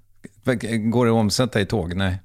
[0.90, 1.96] Går det att omsätta i tåg?
[1.96, 2.18] Nej.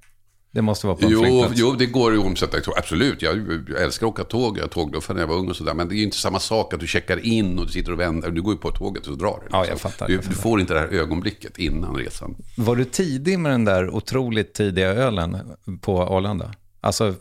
[0.52, 1.54] Det måste vara på en Jo, flygplats.
[1.56, 2.74] jo, det går ju att omsätta tåg.
[2.78, 3.38] Absolut, jag,
[3.70, 4.58] jag älskar att åka tåg.
[4.58, 5.74] Jag tågluffade när jag var ung och sådär.
[5.74, 8.00] Men det är ju inte samma sak att du checkar in och du sitter och
[8.00, 8.30] väntar.
[8.32, 9.48] Du går ju på tåget och så drar du.
[9.52, 9.92] Ja, jag liksom.
[9.92, 10.42] fattar, Du, jag du fattar.
[10.42, 12.36] får inte det här ögonblicket innan resan.
[12.58, 15.38] Var du tidig med den där otroligt tidiga ölen
[15.82, 16.52] på Arlanda?
[16.82, 17.16] Alltså,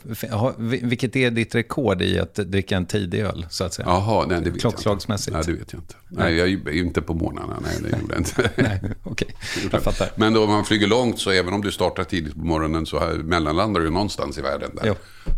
[0.59, 3.89] vilket är ditt rekord i att dricka en tidig öl, så att säga?
[3.89, 5.35] Jaha, nej det vet Klockslagsmässigt.
[5.37, 5.51] jag inte.
[5.51, 5.95] Nej, det vet jag inte.
[6.09, 7.59] Nej, jag är inte på morgnarna.
[7.63, 8.51] Nej, det gjorde jag inte.
[8.63, 9.29] Nej, okej.
[9.73, 10.11] Jag fattar.
[10.17, 12.99] Men då om man flyger långt så även om du startar tidigt på morgonen så
[12.99, 14.83] här, mellanlandar du någonstans i världen där.
[14.87, 14.95] Jo.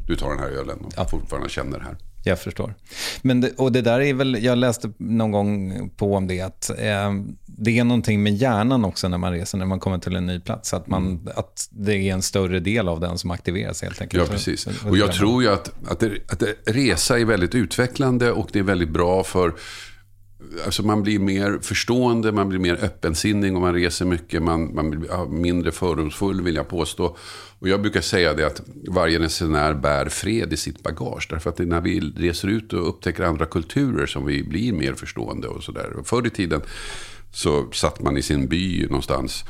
[0.07, 1.97] Du tar den här ölen och fortfarande känner det här.
[2.25, 2.75] Jag förstår.
[3.23, 6.71] Men det, och det där är väl, jag läste någon gång på om det, att
[6.71, 7.13] eh,
[7.47, 10.41] det är någonting med hjärnan också när man reser, när man kommer till en ny
[10.41, 10.75] plats.
[10.75, 14.23] Att, man, att det är en större del av den som aktiveras helt enkelt.
[14.27, 14.67] Ja, precis.
[14.67, 18.59] Och jag tror ju att, att, det, att det, resa är väldigt utvecklande och det
[18.59, 19.55] är väldigt bra för
[20.65, 24.43] Alltså man blir mer förstående, man blir mer öppensinnig om man reser mycket.
[24.43, 27.17] Man, man blir mindre fördomsfull vill jag påstå.
[27.59, 31.27] Och jag brukar säga det att varje resenär bär fred i sitt bagage.
[31.31, 34.73] Därför att det är när vi reser ut och upptäcker andra kulturer som vi blir
[34.73, 35.97] mer förstående och sådär.
[36.05, 36.61] Förr i tiden
[37.33, 39.45] så satt man i sin by någonstans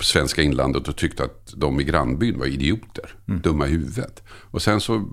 [0.00, 4.22] svenska inlandet och tyckte att de i grannbyn var idioter, dumma i huvudet.
[4.28, 5.08] Och sen så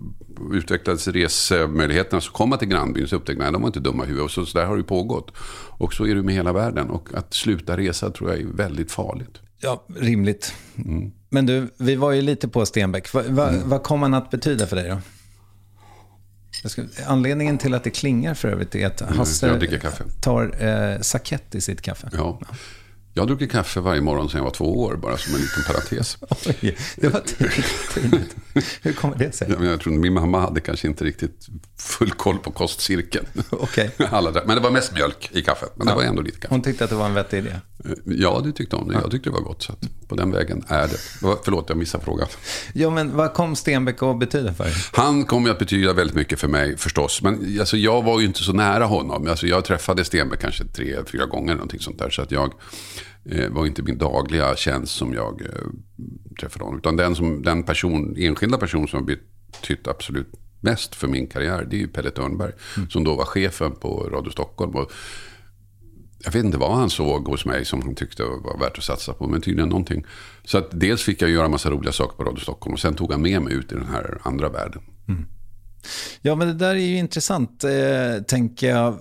[0.54, 4.04] utvecklades resemöjligheterna, så kom man till grannbyn så upptäckte man att de var inte dumma
[4.04, 4.26] i huvudet.
[4.26, 5.32] Och så, så där har det pågått.
[5.78, 6.90] Och så är det med hela världen.
[6.90, 9.38] Och att sluta resa tror jag är väldigt farligt.
[9.60, 10.54] Ja, rimligt.
[10.86, 11.12] Mm.
[11.30, 13.14] Men du, vi var ju lite på Stenbeck.
[13.14, 15.00] Va, va, Vad kommer han att betyda för dig då?
[16.70, 20.04] Ska, anledningen till att det klingar för övrigt är att Hasse dricker kaffe.
[20.22, 22.10] tar eh, sakett i sitt kaffe.
[22.14, 22.40] Ja.
[23.18, 25.64] Jag har druckit kaffe varje morgon sedan jag var två år, bara som en liten
[25.68, 26.18] parentes.
[26.46, 28.36] Oj, det var tidigt.
[28.82, 29.48] Hur kommer det sig?
[29.52, 33.26] Ja, men jag tror min mamma hade kanske inte riktigt full koll på kostcirkeln.
[34.12, 36.54] Alla drack- men det var mest mjölk i kaffet, men det var ändå lite kaffe.
[36.54, 37.52] Hon tyckte att det var en vettig idé.
[38.06, 38.92] Ja, det tyckte hon.
[39.02, 39.74] Jag tyckte det var gott, så
[40.08, 40.98] på den vägen är det.
[41.44, 42.28] Förlåt, jag missade frågan.
[42.74, 44.74] Ja, men vad kom Stenbeck att betyda för dig?
[44.94, 47.22] Han kom ju att betyda väldigt mycket för mig förstås.
[47.22, 49.28] Men alltså, jag var ju inte så nära honom.
[49.28, 51.54] Alltså, jag träffade Stenbeck kanske tre, fyra gånger.
[51.54, 52.50] Någonting sånt där, så att jag eh,
[53.50, 55.48] var inte min dagliga tjänst som jag eh,
[56.40, 56.80] träffade honom.
[56.80, 60.28] Utan den, som, den person, enskilda person som har betytt absolut
[60.60, 61.68] mest för min karriär.
[61.70, 62.52] Det är ju Pelle Törnberg.
[62.90, 64.76] Som då var chefen på Radio Stockholm.
[64.76, 64.92] Och
[66.24, 69.14] jag vet inte vad han såg hos mig som han tyckte var värt att satsa
[69.14, 69.28] på.
[69.28, 70.06] Men tydligen någonting.
[70.46, 72.74] Så att dels fick jag göra massa roliga saker på Radio Stockholm.
[72.74, 74.82] Och sen tog han med mig ut i den här andra världen.
[76.22, 79.00] Ja, men det där är ju intressant, eh, tänker jag.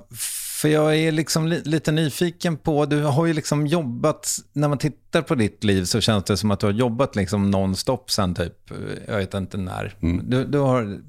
[0.56, 4.78] För jag är liksom li- lite nyfiken på, du har ju liksom jobbat, när man
[4.78, 8.34] tittar på ditt liv så känns det som att du har jobbat liksom nonstop sen
[8.34, 8.70] typ,
[9.08, 9.96] jag vet inte när.
[10.22, 11.00] Du, du har,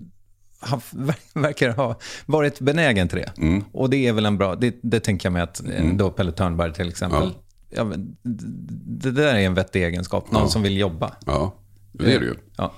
[0.60, 0.94] haft,
[1.34, 3.62] verkar ha varit benägen till det.
[3.72, 6.32] Och det är väl en bra, det, det tänker jag mig att eh, då Pelle
[6.32, 7.30] Törnberg till exempel,
[7.70, 7.84] ja.
[7.84, 8.18] men
[9.02, 11.16] det där är en vettig egenskap, någon som vill jobba.
[11.26, 11.56] Ja,
[11.92, 12.36] det är det ju.
[12.58, 12.74] Ja.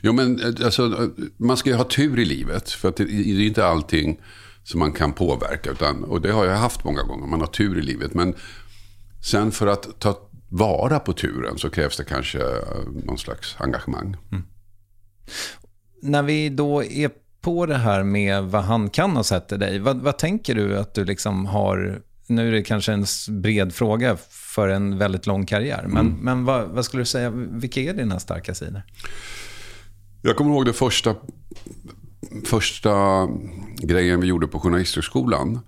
[0.00, 2.70] Jo, men eh, alltså, eh, man ska ju ha tur i livet.
[2.70, 4.20] För att det, det är inte allting
[4.64, 5.70] som man kan påverka.
[5.70, 7.26] Utan, och det har jag haft många gånger.
[7.26, 8.14] Man har tur i livet.
[8.14, 8.34] Men
[9.20, 14.16] sen för att ta vara på turen så krävs det kanske eh, någon slags engagemang.
[16.02, 19.78] när vi då är på det här med vad han kan ha sett i dig,
[19.78, 24.16] vad, vad tänker du att du liksom har, nu är det kanske en bred fråga
[24.54, 28.20] för en väldigt lång karriär, men, men vad, vad skulle du säga, vilka är dina
[28.20, 28.82] starka sidor?
[30.22, 31.14] Jag kommer ihåg det första,
[32.44, 33.28] första
[33.76, 35.60] grejen vi gjorde på Journalisthögskolan.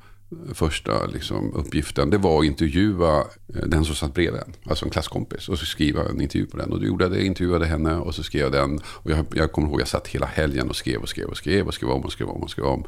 [0.55, 4.55] Första liksom, uppgiften, det var att intervjua eh, den som satt bredvid en.
[4.65, 5.49] Alltså en klasskompis.
[5.49, 6.73] Och så skriva en intervju på den.
[6.73, 8.81] Och då gjorde jag det, intervjuade henne och så skrev jag den.
[8.87, 11.37] Och jag, jag kommer ihåg att jag satt hela helgen och skrev och skrev och
[11.37, 12.85] skrev och skrev om och skrev om och skrev om.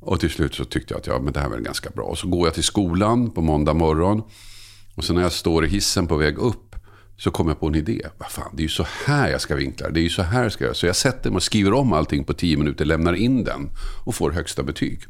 [0.00, 2.04] Och till slut så tyckte jag att ja, men det här var ganska bra.
[2.04, 4.22] Och så går jag till skolan på måndag morgon.
[4.94, 6.65] Och så när jag står i hissen på väg upp
[7.16, 8.02] så kommer jag på en idé.
[8.18, 10.00] Vad fan, det är ju så här jag ska vinkla det.
[10.00, 10.74] Är ju så här jag ska göra.
[10.74, 13.70] Så jag sätter mig och skriver om allting på tio minuter, lämnar in den
[14.04, 15.00] och får högsta betyg.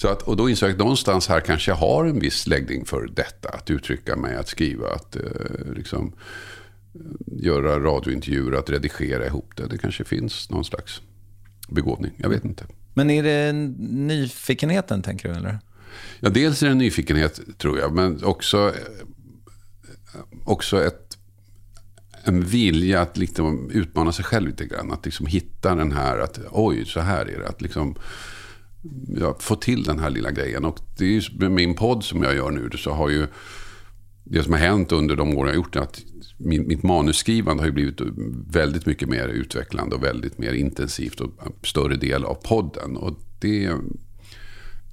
[0.00, 2.84] Så att, och då insåg jag att någonstans här kanske jag har en viss läggning
[2.84, 3.48] för detta.
[3.48, 5.22] Att uttrycka mig, att skriva, att eh,
[5.76, 6.12] liksom,
[6.94, 9.66] eh, göra radiointervjuer, att redigera ihop det.
[9.66, 11.00] Det kanske finns någon slags
[11.68, 12.12] begåvning.
[12.16, 12.64] Jag vet inte.
[12.94, 15.34] Men är det nyfikenheten, tänker du?
[15.34, 15.58] Eller?
[16.20, 21.07] Ja, dels är det en nyfikenhet tror jag, men också, eh, också ett,
[22.24, 24.92] en vilja att liksom utmana sig själv lite grann.
[24.92, 27.48] Att liksom hitta den här, att oj, så här är det.
[27.48, 27.94] Att liksom,
[29.20, 30.64] ja, få till den här lilla grejen.
[30.64, 33.26] Och det är ju med min podd som jag gör nu, så har ju
[34.24, 36.00] det som har hänt under de år jag har gjort det, att
[36.36, 38.00] min, mitt manusskrivande har ju blivit
[38.46, 42.96] väldigt mycket mer utvecklande och väldigt mer intensivt och större del av podden.
[42.96, 43.70] Och det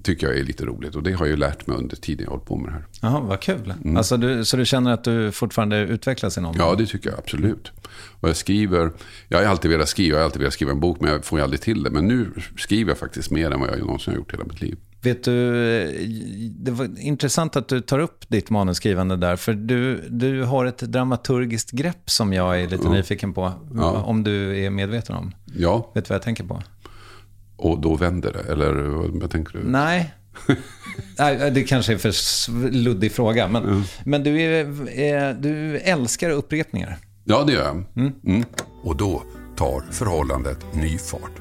[0.06, 2.46] tycker jag är lite roligt och det har jag lärt mig under tiden jag hållit
[2.46, 2.86] på med det här.
[3.02, 3.74] Jaha, vad kul.
[3.98, 7.20] Alltså, du, så du känner att du fortfarande utvecklas i någon Ja, det tycker jag
[7.20, 7.72] absolut.
[8.20, 8.92] Och jag skriver,
[9.28, 11.40] jag har alltid velat skriva, jag har alltid velat skriva en bok men jag får
[11.40, 11.90] ju aldrig till det.
[11.90, 14.78] Men nu skriver jag faktiskt mer än vad jag någonsin har gjort hela mitt liv.
[15.02, 20.44] Vet du, det var intressant att du tar upp ditt manusskrivande där, för du, du
[20.44, 23.92] har ett dramaturgiskt grepp som jag är lite nyfiken på, Ja.
[23.92, 25.36] om du är medveten om.
[25.58, 26.62] Ja, Vet du vad jag tänker på?
[27.58, 28.52] Och då vänder det.
[28.52, 28.74] Eller
[29.20, 29.64] vad tänker du?
[29.64, 30.14] Nej.
[31.20, 36.98] Nej, det kanske är för s- luddig fråga, men, men du, är, du älskar upprepningar.
[37.24, 37.84] Ja, det gör jag.
[38.26, 38.44] Mm.
[38.84, 39.24] Och då
[39.58, 41.32] tar förhållandet ny fart.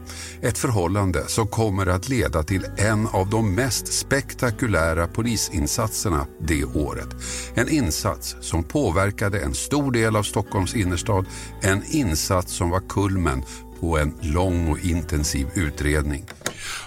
[0.42, 7.08] Ett förhållande som kommer att leda till en av de mest spektakulära polisinsatserna det året.
[7.54, 11.24] En insats som påverkade en stor del av Stockholms innerstad.
[11.62, 13.42] En insats som var kulmen
[13.80, 16.24] på en lång och intensiv utredning.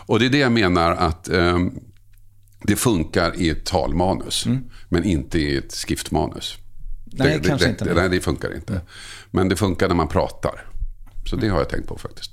[0.06, 1.72] Och det är det jag menar att ehm,
[2.64, 4.48] det funkar i ett talmanus.
[4.90, 6.58] Men inte i ett skriftmanus.
[7.06, 7.86] Nej, det, kanske det, inte.
[7.86, 8.82] Det, nej, det funkar inte.
[9.32, 10.66] Men det funkar när man pratar.
[11.26, 12.32] Så det har jag tänkt på faktiskt.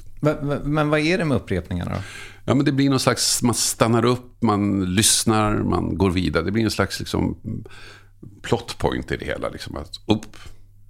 [0.65, 1.97] Men vad är det med upprepningarna då?
[2.45, 6.45] Ja, men det blir någon slags, man stannar upp, man lyssnar, man går vidare.
[6.45, 7.37] Det blir en slags liksom,
[8.43, 9.49] plot point i det hela.
[9.49, 10.37] Liksom, att upp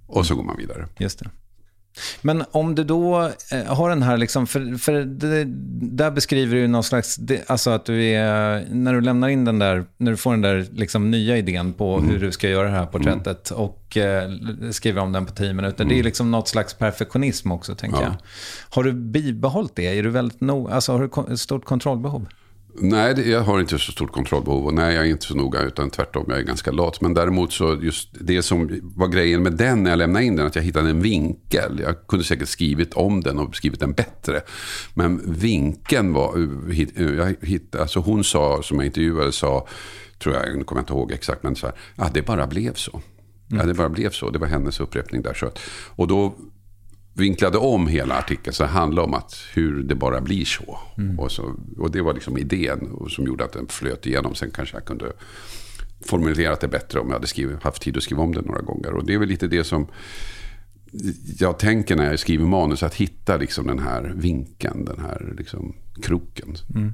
[0.07, 0.87] och så går man vidare.
[0.97, 1.29] Just det.
[2.21, 5.43] Men om du då eh, har den här, liksom, för, för det,
[5.95, 9.59] där beskriver du någon slags, det, alltså att du är, när du lämnar in den
[9.59, 12.75] där, när du får den där liksom nya idén på hur du ska göra det
[12.75, 14.29] här porträttet och eh,
[14.71, 18.03] skriver om den på tio minuter, det är liksom något slags perfektionism också, tänker Ja.
[18.03, 18.15] jag.
[18.69, 19.99] Har du bibehållit det?
[19.99, 22.25] Är du väldigt no, alltså har du ett stort kontrollbehov?
[22.77, 24.65] Nej, jag har inte så stort kontrollbehov.
[24.65, 25.61] Och nej, jag är inte så noga.
[25.61, 27.01] Utan tvärtom, jag är ganska lat.
[27.01, 30.47] Men däremot så just det som var grejen med den när jag lämnade in den.
[30.47, 31.79] Att jag hittade en vinkel.
[31.79, 34.41] Jag kunde säkert skrivit om den och skrivit den bättre.
[34.93, 36.49] Men vinkeln var...
[36.97, 39.67] Jag hittade, alltså hon sa, som jag intervjuade, sa...
[40.23, 41.43] Tror jag, nu kommer jag inte ihåg exakt.
[41.43, 43.01] Men så här, ah, det bara blev så.
[43.51, 43.61] Mm.
[43.61, 44.29] Ja, det bara blev så.
[44.29, 45.33] Det var hennes upprepning där.
[45.33, 45.51] Så
[45.95, 46.35] och då
[47.17, 50.79] vinklade om hela artikeln så det handlade om att hur det bara blir så.
[50.97, 51.19] Mm.
[51.19, 54.35] Och, så och det var liksom idén som gjorde att den flöt igenom.
[54.35, 55.11] Sen kanske jag kunde
[56.05, 58.93] formulerat det bättre om jag hade skrivit, haft tid att skriva om det några gånger.
[58.93, 59.87] Och det är väl lite det som
[61.39, 62.83] jag tänker när jag skriver manus.
[62.83, 66.55] Att hitta liksom den här vinkeln, den här liksom kroken.
[66.75, 66.93] Mm.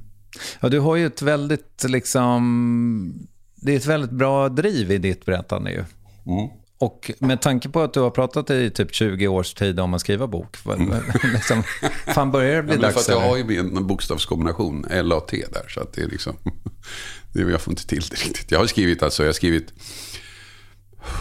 [0.59, 5.25] Ja, du har ju ett väldigt, liksom, det är ett väldigt bra driv i ditt
[5.25, 5.83] berättande ju.
[6.25, 6.49] Mm.
[6.81, 10.01] Och med tanke på att du har pratat i typ 20 års tid om att
[10.01, 10.93] skriva bok, mm.
[11.33, 11.63] liksom,
[12.07, 12.93] fan börjar det bli ja, dags?
[12.93, 16.07] För att jag har ju en bokstavskombination, L och T där, så att det är
[16.07, 16.35] liksom,
[17.33, 18.51] det, jag får inte till det riktigt.
[18.51, 19.73] Jag har skrivit, alltså, jag har skrivit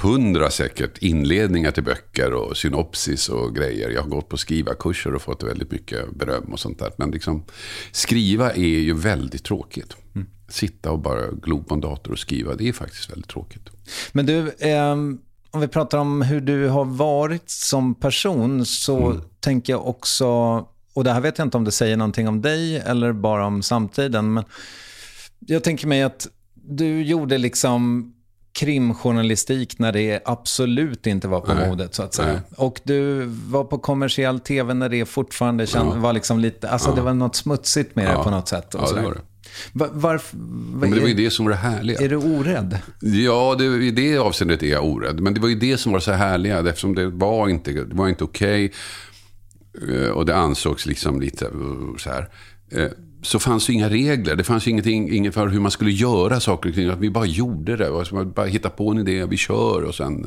[0.03, 3.91] hundra säkert inledningar till böcker och synopsis och grejer.
[3.91, 6.93] Jag har gått på skrivarkurser och fått väldigt mycket beröm och sånt där.
[6.97, 7.45] Men liksom,
[7.93, 9.97] skriva är ju väldigt tråkigt.
[10.15, 10.29] Mm.
[10.49, 13.71] Sitta och bara glo på en dator och skriva, det är faktiskt väldigt tråkigt.
[14.13, 15.19] Men du, ehm
[15.51, 19.23] om vi pratar om hur du har varit som person så mm.
[19.41, 20.27] tänker jag också,
[20.95, 23.63] och det här vet jag inte om det säger någonting om dig eller bara om
[23.63, 24.45] samtiden, men
[25.39, 28.13] jag tänker mig att du gjorde liksom
[28.53, 31.69] krimjournalistik när det absolut inte var på Nej.
[31.69, 32.33] modet så att säga.
[32.33, 32.43] Nej.
[32.57, 35.97] Och du var på kommersiell tv när det fortfarande känd, ja.
[35.97, 36.95] var liksom lite, alltså ja.
[36.95, 38.19] det var något smutsigt med ja.
[38.19, 38.75] det på något sätt.
[38.75, 39.21] Och ja, det var det.
[39.73, 41.99] Var, varför, var, men det var ju det som var det härliga.
[42.01, 42.79] Är du orädd?
[43.01, 45.21] Ja, det, i det avseendet är jag orädd.
[45.21, 46.59] Men det var ju det som var så härliga.
[46.59, 48.73] Eftersom det var inte, det var inte okej.
[49.75, 52.29] Okay, eh, och det ansågs liksom lite eh, så här.
[53.23, 54.37] Så fanns det inga regler.
[54.37, 57.01] Det fanns ingenting, inget för hur man skulle göra saker och ting.
[57.01, 57.89] Vi bara gjorde det.
[57.89, 59.83] Och så bara hitta på en idé, vi kör.
[59.83, 60.27] Och sen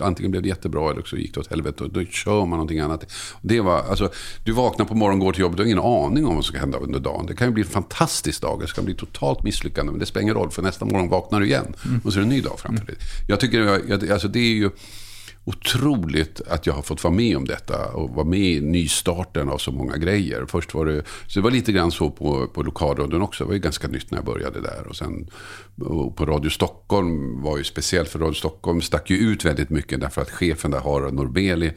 [0.00, 1.84] antingen blev det jättebra eller så gick det åt helvete.
[1.84, 3.12] Och då kör man någonting annat.
[3.42, 4.10] Det var, alltså,
[4.44, 5.56] du vaknar på morgonen, går till jobbet.
[5.56, 7.26] Du har ingen aning om vad som ska hända under dagen.
[7.26, 8.60] Det kan ju bli en fantastisk dag.
[8.60, 9.92] Det ska bli totalt misslyckande.
[9.92, 10.50] Men det spelar ingen roll.
[10.50, 11.74] För nästa morgon vaknar du igen.
[11.84, 12.00] Mm.
[12.04, 12.96] Och så är det en ny dag framför dig.
[13.28, 14.70] Jag tycker, alltså det är ju
[15.46, 19.58] otroligt att jag har fått vara med om detta och vara med i nystarten av
[19.58, 20.44] så många grejer.
[20.48, 23.44] Först var det, så det var lite grann så på, på lokalradion också.
[23.44, 24.86] Det var ju ganska nytt när jag började där.
[24.88, 25.30] Och sen
[25.80, 30.00] och på Radio Stockholm var ju speciellt för Radio Stockholm stack ju ut väldigt mycket
[30.00, 31.72] därför att chefen där, Harald Norbeli,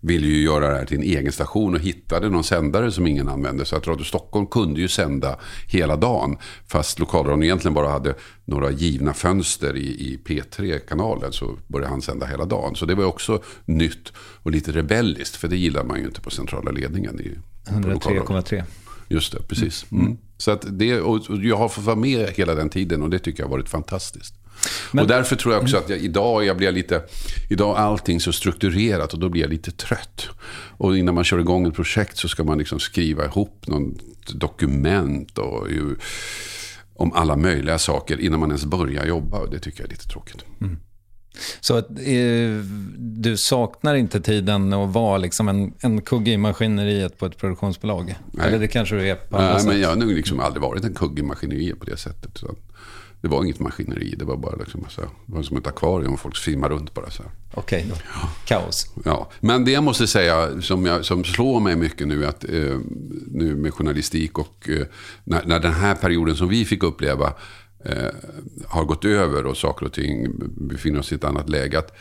[0.00, 3.28] ville ju göra det här till en egen station och hittade någon sändare som ingen
[3.28, 3.64] använde.
[3.64, 6.36] Så att Radio Stockholm kunde ju sända hela dagen.
[6.66, 12.26] Fast lokalradion egentligen bara hade några givna fönster i, i P3-kanalen så började han sända
[12.26, 12.74] hela dagen.
[12.74, 15.36] Så det var också nytt och lite rebelliskt.
[15.36, 17.20] För det gillar man ju inte på centrala ledningen.
[17.64, 18.64] 103,3.
[19.08, 19.86] Just det, precis.
[19.92, 20.06] Mm.
[20.06, 20.18] Mm.
[20.36, 23.42] Så att det, och jag har fått vara med hela den tiden och det tycker
[23.42, 24.34] jag har varit fantastiskt.
[24.92, 27.02] Men, och därför tror jag också att jag, idag jag blir lite,
[27.50, 30.28] idag är allting så strukturerat och då blir jag lite trött.
[30.76, 35.38] Och innan man kör igång ett projekt så ska man liksom skriva ihop något dokument
[35.38, 35.96] och ju,
[36.94, 39.38] om alla möjliga saker innan man ens börjar jobba.
[39.38, 40.44] Och det tycker jag är lite tråkigt.
[40.60, 40.78] Mm.
[41.60, 42.64] Så att, eh,
[42.98, 48.14] du saknar inte tiden att vara liksom en, en kugge i maskineriet på ett produktionsbolag?
[48.32, 48.46] Nej.
[48.46, 49.68] Eller det kanske du är på andra Nej, sätt?
[49.68, 52.38] men jag har nog liksom aldrig varit en kugge i maskineriet på det sättet.
[52.38, 52.54] Så
[53.20, 56.36] det var inget maskineri, det var bara liksom så det var som ett akvarium folk
[56.36, 57.22] simmade runt bara så
[57.54, 58.28] Okej, okay, ja.
[58.44, 58.86] kaos.
[59.04, 62.78] Ja, men det jag måste säga som, jag, som slår mig mycket nu, att, eh,
[63.26, 64.86] nu med journalistik och eh,
[65.24, 67.34] när, när den här perioden som vi fick uppleva
[67.84, 68.08] eh,
[68.66, 70.26] har gått över och saker och ting
[70.68, 71.78] befinner oss i ett annat läge.
[71.78, 71.96] Att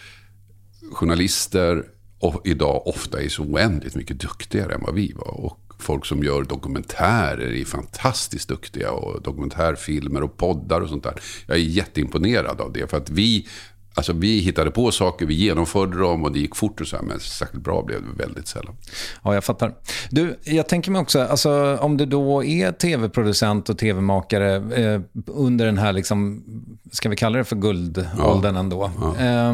[0.91, 1.84] journalister
[2.19, 5.45] och idag ofta är så oändligt mycket duktigare än vad vi var.
[5.45, 8.92] Och folk som gör dokumentärer är fantastiskt duktiga.
[8.92, 11.22] Och dokumentärfilmer och poddar och sånt där.
[11.48, 12.89] Jag är jätteimponerad av det.
[12.89, 13.48] För att vi,
[13.94, 17.04] alltså vi hittade på saker, vi genomförde dem och det gick fort och så här,
[17.04, 18.76] Men särskilt bra blev det väldigt sällan.
[19.24, 19.76] Ja, jag fattar.
[20.10, 25.65] Du, jag tänker mig också, alltså, om du då är tv-producent och tv-makare eh, under
[25.65, 26.44] den här, liksom,
[26.92, 28.60] ska vi kalla det för guldåldern ja.
[28.60, 28.92] ändå.
[29.02, 29.26] Ja.
[29.26, 29.54] Eh,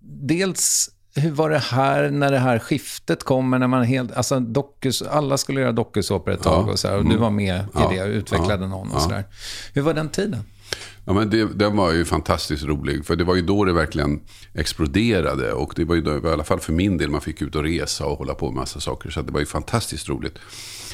[0.00, 3.58] dels hur var det här när det här skiftet kommer?
[3.58, 6.72] När man helt, alltså dokus, alla skulle göra dokusåpor ett tag ja.
[6.72, 7.20] och, så här, och du mm.
[7.20, 8.68] var med i det och utvecklade ja.
[8.68, 9.24] någon och så där.
[9.72, 10.42] Hur var den tiden?
[11.04, 13.06] Ja, men det, den var ju fantastiskt rolig.
[13.06, 14.20] För det var ju då det verkligen
[14.54, 15.52] exploderade.
[15.52, 17.62] Och det var ju då, i alla fall för min del, man fick ut och
[17.62, 19.10] resa och hålla på med massa saker.
[19.10, 20.38] Så det var ju fantastiskt roligt.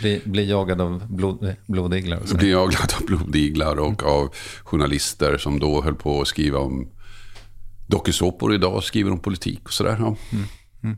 [0.00, 2.16] Bli, bli jagad av blod, blodiglar?
[2.16, 4.12] Och bli jagad av blodiglar och mm.
[4.14, 4.34] av
[4.64, 6.88] journalister som då höll på att skriva om
[7.86, 9.96] dokusåpor idag, skriver om politik och sådär.
[9.98, 10.16] Ja.
[10.32, 10.44] Mm.
[10.82, 10.96] Mm.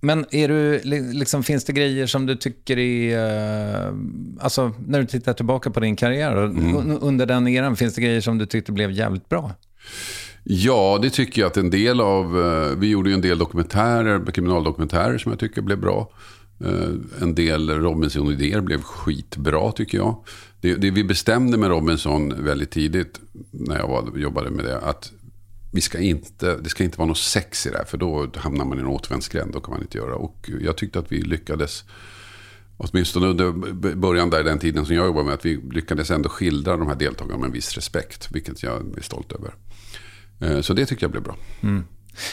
[0.00, 0.80] Men är du,
[1.12, 3.88] liksom, finns det grejer som du tycker är...
[3.88, 3.94] Uh,
[4.40, 6.98] alltså, när du tittar tillbaka på din karriär, mm.
[7.00, 9.52] under den eran, finns det grejer som du tyckte blev jävligt bra?
[10.44, 12.36] Ja, det tycker jag att en del av...
[12.36, 16.10] Uh, vi gjorde ju en del dokumentärer, kriminaldokumentärer som jag tycker blev bra.
[16.64, 20.24] Uh, en del Robinson-idéer blev skitbra tycker jag.
[20.60, 23.20] Det, det, vi bestämde med Robinson väldigt tidigt,
[23.50, 25.12] när jag var, jobbade med det, att
[25.76, 28.64] vi ska inte, det ska inte vara något sex i det här, för då hamnar
[28.64, 29.52] man i en återvändsgränd.
[29.52, 30.14] Då kan man inte göra.
[30.14, 31.84] Och jag tyckte att vi lyckades,
[32.76, 33.52] åtminstone under
[33.94, 36.94] början där, den tiden som jag jobbade med, att vi lyckades ändå skildra de här
[36.94, 39.54] deltagarna med en viss respekt, vilket jag är stolt över.
[40.40, 41.36] Eh, så det tycker jag blev bra.
[41.60, 41.84] Mm.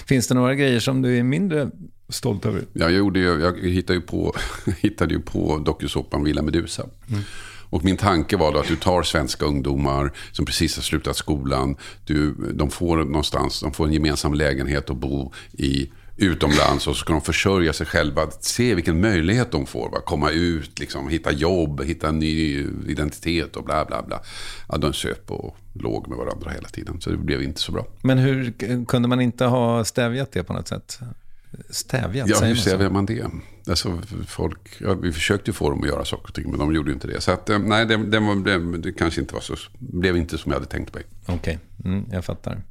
[0.05, 1.69] Finns det några grejer som du är mindre
[2.09, 2.61] stolt över?
[2.73, 4.35] Ja, jag, gjorde, jag hittade ju på,
[4.79, 6.85] hittade ju på dokusåpan Villa Medusa.
[7.09, 7.21] Mm.
[7.73, 11.75] Och min tanke var då att du tar svenska ungdomar som precis har slutat skolan.
[12.05, 16.99] Du, de får någonstans, de får en gemensam lägenhet att bo i utomlands och så
[16.99, 18.31] ska de försörja sig själva.
[18.39, 19.89] Se vilken möjlighet de får.
[19.89, 19.97] Va?
[20.05, 24.21] Komma ut, liksom, hitta jobb, hitta en ny identitet och bla bla bla.
[24.69, 27.01] Ja, de söp och låg med varandra hela tiden.
[27.01, 27.85] Så det blev inte så bra.
[28.01, 28.53] Men hur
[28.85, 30.99] kunde man inte ha stävjat det på något sätt?
[31.69, 33.25] Stävjat, ja, hur stävjar man det?
[33.69, 36.91] Alltså, folk, ja, vi försökte få dem att göra saker och ting, men de gjorde
[36.91, 37.21] inte det.
[37.21, 40.37] Så att, eh, nej, det, det, var, det, det kanske inte var så, blev inte
[40.37, 41.03] som jag hade tänkt mig.
[41.25, 41.91] Okej, okay.
[41.91, 42.61] mm, jag fattar.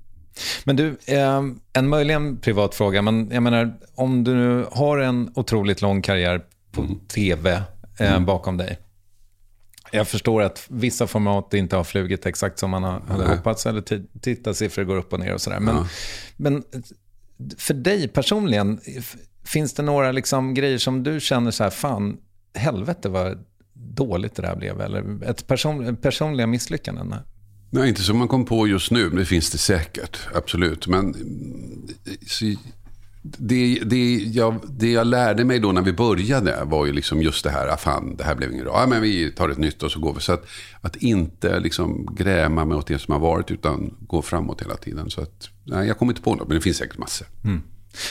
[0.65, 5.33] Men du, eh, en möjligen privat fråga, men jag menar, om du nu har en
[5.35, 6.99] otroligt lång karriär på mm.
[7.09, 7.63] tv
[7.99, 8.25] eh, mm.
[8.25, 8.79] bakom dig.
[9.95, 13.37] Jag förstår att vissa format inte har flugit exakt som man hade Nej.
[13.37, 13.83] hoppats, eller
[14.21, 15.61] tittarsiffror går upp och ner och sådär.
[15.61, 15.87] Men, ja.
[16.37, 16.63] men
[17.59, 18.81] för dig personligen,
[19.45, 22.17] finns det några liksom grejer som du känner så här, fan,
[22.55, 24.81] helvete vad dåligt det där blev?
[24.81, 27.15] Eller ett person, personliga misslyckanden?
[27.71, 30.19] Nej, inte som man kom på just nu, men det finns det säkert.
[30.35, 30.87] Absolut.
[30.87, 31.15] Men
[32.05, 32.45] eh, så,
[33.23, 37.45] det, det, jag, det jag lärde mig då när vi började var ju liksom just
[37.45, 38.81] det här, ah, fan, det här blev inget bra.
[38.81, 40.21] Ja, men vi tar ett nytt och så går vi.
[40.21, 40.47] Så att,
[40.81, 45.11] att inte liksom gräma mig åt det som har varit, utan gå framåt hela tiden.
[45.11, 47.27] Så att, nej, jag kommer inte på något, men det finns säkert massor.
[47.45, 47.63] Mm.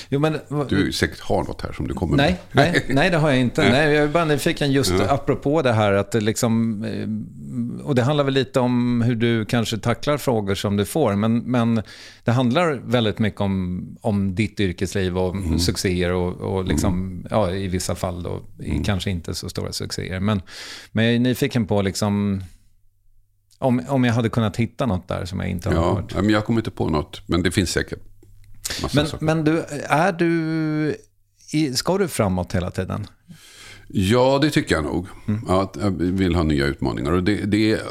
[0.09, 2.71] Jo, men, du säkert har något här som du kommer nej, med.
[2.71, 3.61] Nej, nej, det har jag inte.
[3.71, 5.09] Nej, jag är bara nyfiken just ja.
[5.09, 9.45] apropå det här att det liksom, eh, och det handlar väl lite om hur du
[9.45, 11.81] kanske tacklar frågor som du får, men, men
[12.23, 15.59] det handlar väldigt mycket om, om ditt yrkesliv och mm.
[15.59, 17.27] succéer och, och liksom, mm.
[17.29, 18.83] ja, i vissa fall då, mm.
[18.83, 20.19] kanske inte så stora succéer.
[20.19, 20.41] Men,
[20.91, 22.43] men jag är nyfiken på liksom,
[23.59, 26.15] om, om jag hade kunnat hitta något där som jag inte har ja, hört.
[26.15, 27.99] Men jag kommer inte på något, men det finns säkert.
[28.93, 30.95] Men, men du, är du,
[31.75, 33.07] ska du framåt hela tiden?
[33.87, 35.07] Ja, det tycker jag nog.
[35.27, 35.41] Mm.
[35.47, 37.11] Ja, jag vill ha nya utmaningar.
[37.11, 37.81] Och det, det,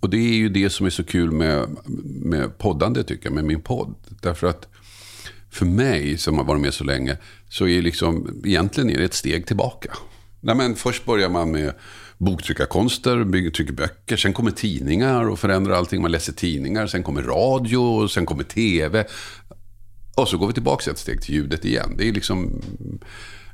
[0.00, 1.68] och det är ju det som är så kul med,
[2.04, 3.94] med poddande, tycker jag, med min podd.
[4.22, 4.68] Därför att
[5.50, 7.16] för mig, som har varit med så länge,
[7.48, 9.96] så är liksom, egentligen är det ett steg tillbaka.
[10.44, 11.72] Nej, men först börjar man med
[12.18, 14.16] boktryckarkonster, trycker böcker.
[14.16, 16.02] Sen kommer tidningar och förändrar allting.
[16.02, 16.86] Man läser tidningar.
[16.86, 19.04] Sen kommer radio och sen kommer tv.
[20.16, 21.94] Och så går vi tillbaka ett steg till ljudet igen.
[21.98, 22.62] Det är liksom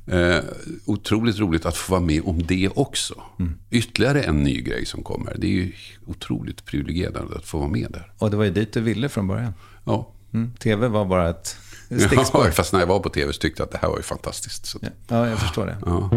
[0.06, 0.38] eh,
[0.84, 3.22] otroligt roligt att få vara med om det också.
[3.38, 3.58] Mm.
[3.70, 5.36] Ytterligare en ny grej som kommer.
[5.38, 5.72] Det är ju
[6.06, 8.12] otroligt privilegierande att få vara med där.
[8.18, 9.54] Och det var ju dit du ville från början.
[9.84, 10.12] Ja.
[10.32, 10.52] Mm.
[10.54, 11.56] TV var bara ett
[11.98, 12.44] stickspår.
[12.44, 14.02] Ja, fast när jag var på tv så tyckte jag att det här var ju
[14.02, 14.66] fantastiskt.
[14.66, 14.78] Så.
[15.08, 15.76] Ja, jag förstår det.
[15.86, 16.10] Ja.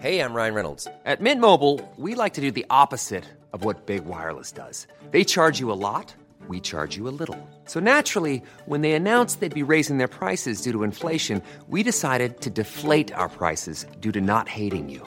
[0.00, 0.88] Hey, I'm Ryan Reynolds.
[1.04, 4.86] At Mint Mobile, we like to do the opposite of what Big Wireless does.
[5.10, 6.14] They charge you a lot,
[6.48, 7.36] we charge you a little.
[7.66, 12.40] So naturally, when they announced they'd be raising their prices due to inflation, we decided
[12.40, 15.06] to deflate our prices due to not hating you.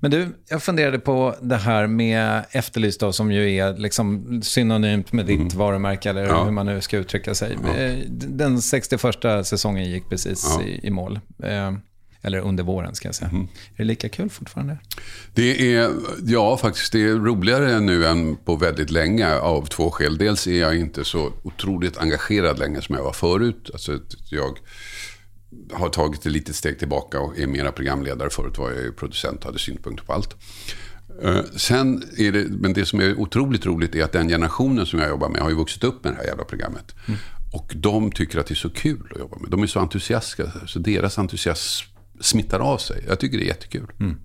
[0.00, 5.12] Men du, jag funderade på det här med Efterlyst då, som ju är liksom synonymt
[5.12, 5.58] med ditt mm.
[5.58, 6.44] varumärke, eller ja.
[6.44, 7.58] hur man nu ska uttrycka sig.
[7.64, 7.76] Ja.
[7.76, 9.02] Eh, den 61
[9.46, 10.62] säsongen gick precis ja.
[10.62, 11.20] i, i, mål.
[11.42, 11.72] Eh,
[12.22, 13.30] eller under våren ska jag säga.
[13.30, 13.42] Mm.
[13.42, 14.78] Är det lika kul fortfarande?
[15.34, 15.90] Det är,
[16.22, 20.18] ja faktiskt, det är roligare nu än på väldigt länge av två skäl.
[20.18, 23.70] Dels är jag inte så otroligt engagerad längre som jag var förut.
[23.72, 23.98] Alltså,
[24.30, 24.58] jag
[25.72, 28.30] har tagit ett litet steg tillbaka och är mera programledare.
[28.30, 30.36] Förut var jag ju producent och hade synpunkter på allt.
[31.22, 34.98] Eh, sen är det, men det som är otroligt roligt är att den generationen som
[34.98, 36.94] jag jobbar med har ju vuxit upp med det här jävla programmet.
[37.06, 37.20] Mm.
[37.52, 39.50] Och de tycker att det är så kul att jobba med.
[39.50, 41.86] De är så entusiastiska, så deras entusiasm
[42.20, 43.04] smittar av sig.
[43.08, 43.86] Jag tycker det är jättekul.
[44.00, 44.20] Mm.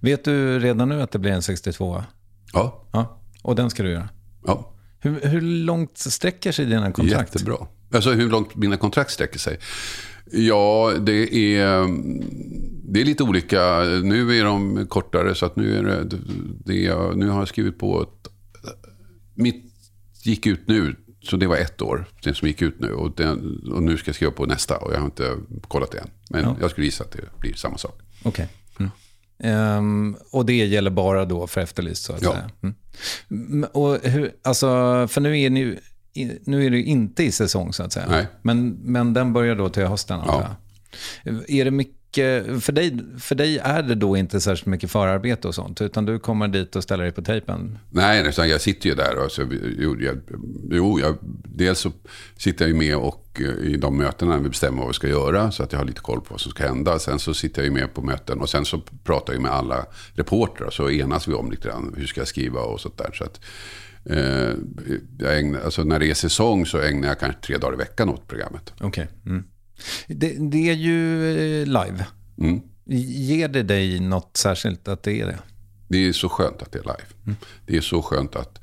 [0.00, 2.04] Vet du redan nu att det blir en 62?
[2.52, 2.88] Ja.
[2.92, 3.20] ja.
[3.42, 4.08] Och den ska du göra?
[4.46, 4.74] Ja.
[5.00, 7.34] Hur, hur långt sträcker sig dina kontrakt?
[7.34, 7.66] Jättebra.
[7.94, 9.58] Alltså hur långt mina kontrakt sträcker sig?
[10.32, 11.88] Ja, det är,
[12.92, 13.78] det är lite olika.
[14.02, 16.04] Nu är de kortare så att nu, är det,
[16.64, 18.32] det, nu har jag skrivit på ett,
[19.34, 19.64] mitt
[20.22, 22.92] gick ut nu, så det var ett år, det som gick ut nu.
[22.92, 25.36] Och, den, och nu ska jag skriva på nästa och jag har inte
[25.68, 26.10] kollat det än.
[26.30, 26.56] Men ja.
[26.60, 28.00] jag skulle gissa att det blir samma sak.
[28.22, 28.30] Okej.
[28.30, 28.46] Okay.
[28.78, 29.78] Mm.
[29.78, 32.32] Um, och det gäller bara då för Efterlyst så att ja.
[32.32, 32.50] säga?
[33.30, 33.68] Mm.
[33.72, 34.66] Och hur, alltså,
[35.08, 35.78] för nu är ni
[36.24, 38.06] nu är det inte i säsong så att säga.
[38.08, 38.26] Nej.
[38.42, 40.56] Men, men den börjar då till hösten ja.
[41.48, 45.54] Är det mycket, för dig, för dig är det då inte särskilt mycket förarbete och
[45.54, 47.78] sånt, utan du kommer dit och ställer dig på tejpen?
[47.90, 49.24] Nej, nästan, jag sitter ju där.
[49.24, 49.46] Och så,
[49.78, 50.18] jo, jag,
[50.70, 51.92] jo jag, dels så
[52.36, 55.08] sitter jag ju med och eh, i de mötena när vi bestämmer vad vi ska
[55.08, 56.98] göra, så att jag har lite koll på vad som ska hända.
[56.98, 59.86] Sen så sitter jag ju med på möten och sen så pratar jag med alla
[60.14, 63.10] reportrar, så enas vi om lite grann, hur ska jag skriva och sånt där.
[63.14, 63.40] Så att,
[65.18, 68.08] jag ägnar, alltså när det är säsong så ägnar jag kanske tre dagar i veckan
[68.08, 68.72] åt programmet.
[68.80, 68.86] Okej.
[68.86, 69.06] Okay.
[69.32, 69.44] Mm.
[70.06, 71.30] Det, det, är ju
[71.60, 72.06] eh, live.
[72.38, 72.60] Mm.
[72.84, 75.38] Ger det dig något särskilt att det är det?
[75.88, 77.08] Det är så skönt att det är live.
[77.26, 77.36] Mm.
[77.66, 78.60] Det är så skönt att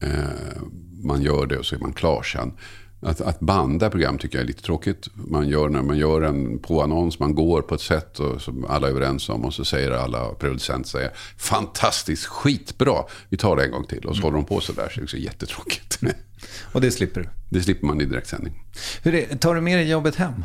[0.00, 0.62] eh,
[1.02, 2.52] man gör det och så är man klar sen.
[3.00, 5.08] Att, att banda program tycker jag är lite tråkigt.
[5.14, 8.86] Man gör när man gör en påannons, man går på ett sätt och, som alla
[8.86, 9.44] är överens om.
[9.44, 13.04] Och så säger alla producenter säger fantastiskt, skitbra.
[13.28, 14.06] Vi tar det en gång till.
[14.06, 14.22] Och så mm.
[14.22, 14.88] håller de på så där.
[14.88, 16.00] Så det är jättetråkigt.
[16.72, 17.28] och det slipper du?
[17.50, 18.64] Det slipper man i direktsändning.
[19.02, 20.44] Hur är, tar du med dig jobbet hem?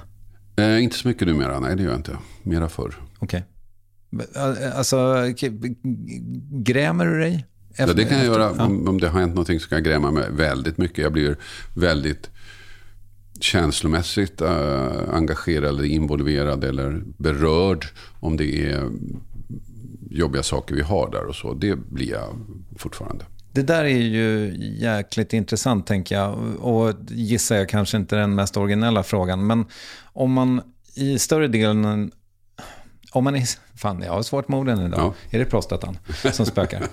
[0.56, 2.18] Eh, inte så mycket numera, nej det gör jag inte.
[2.44, 2.96] Mera förr.
[3.20, 3.44] Okej.
[4.12, 4.70] Okay.
[4.76, 5.24] Alltså,
[6.52, 7.46] grämer du dig?
[7.74, 8.56] Efter, ja, det kan jag efter, göra.
[8.58, 8.66] Ja.
[8.66, 10.98] Om, om det har hänt någonting så kan jag gräma mig väldigt mycket.
[10.98, 11.38] Jag blir
[11.76, 12.30] väldigt
[13.40, 14.50] känslomässigt uh,
[15.14, 17.86] engagerad eller involverad eller berörd
[18.20, 18.90] om det är
[20.10, 21.54] jobbiga saker vi har där och så.
[21.54, 22.30] Det blir jag
[22.78, 23.26] fortfarande.
[23.52, 26.56] Det där är ju jäkligt intressant tänker jag.
[26.60, 29.48] Och gissar jag kanske inte den mest originella frågan.
[29.48, 29.66] Men
[30.04, 30.62] om man
[30.96, 32.12] i större delen...
[33.14, 33.44] Om man är...
[33.76, 35.00] Fan, jag har svårt med orden idag.
[35.00, 35.14] Ja.
[35.30, 35.98] Är det prostatan
[36.34, 36.88] som spökar?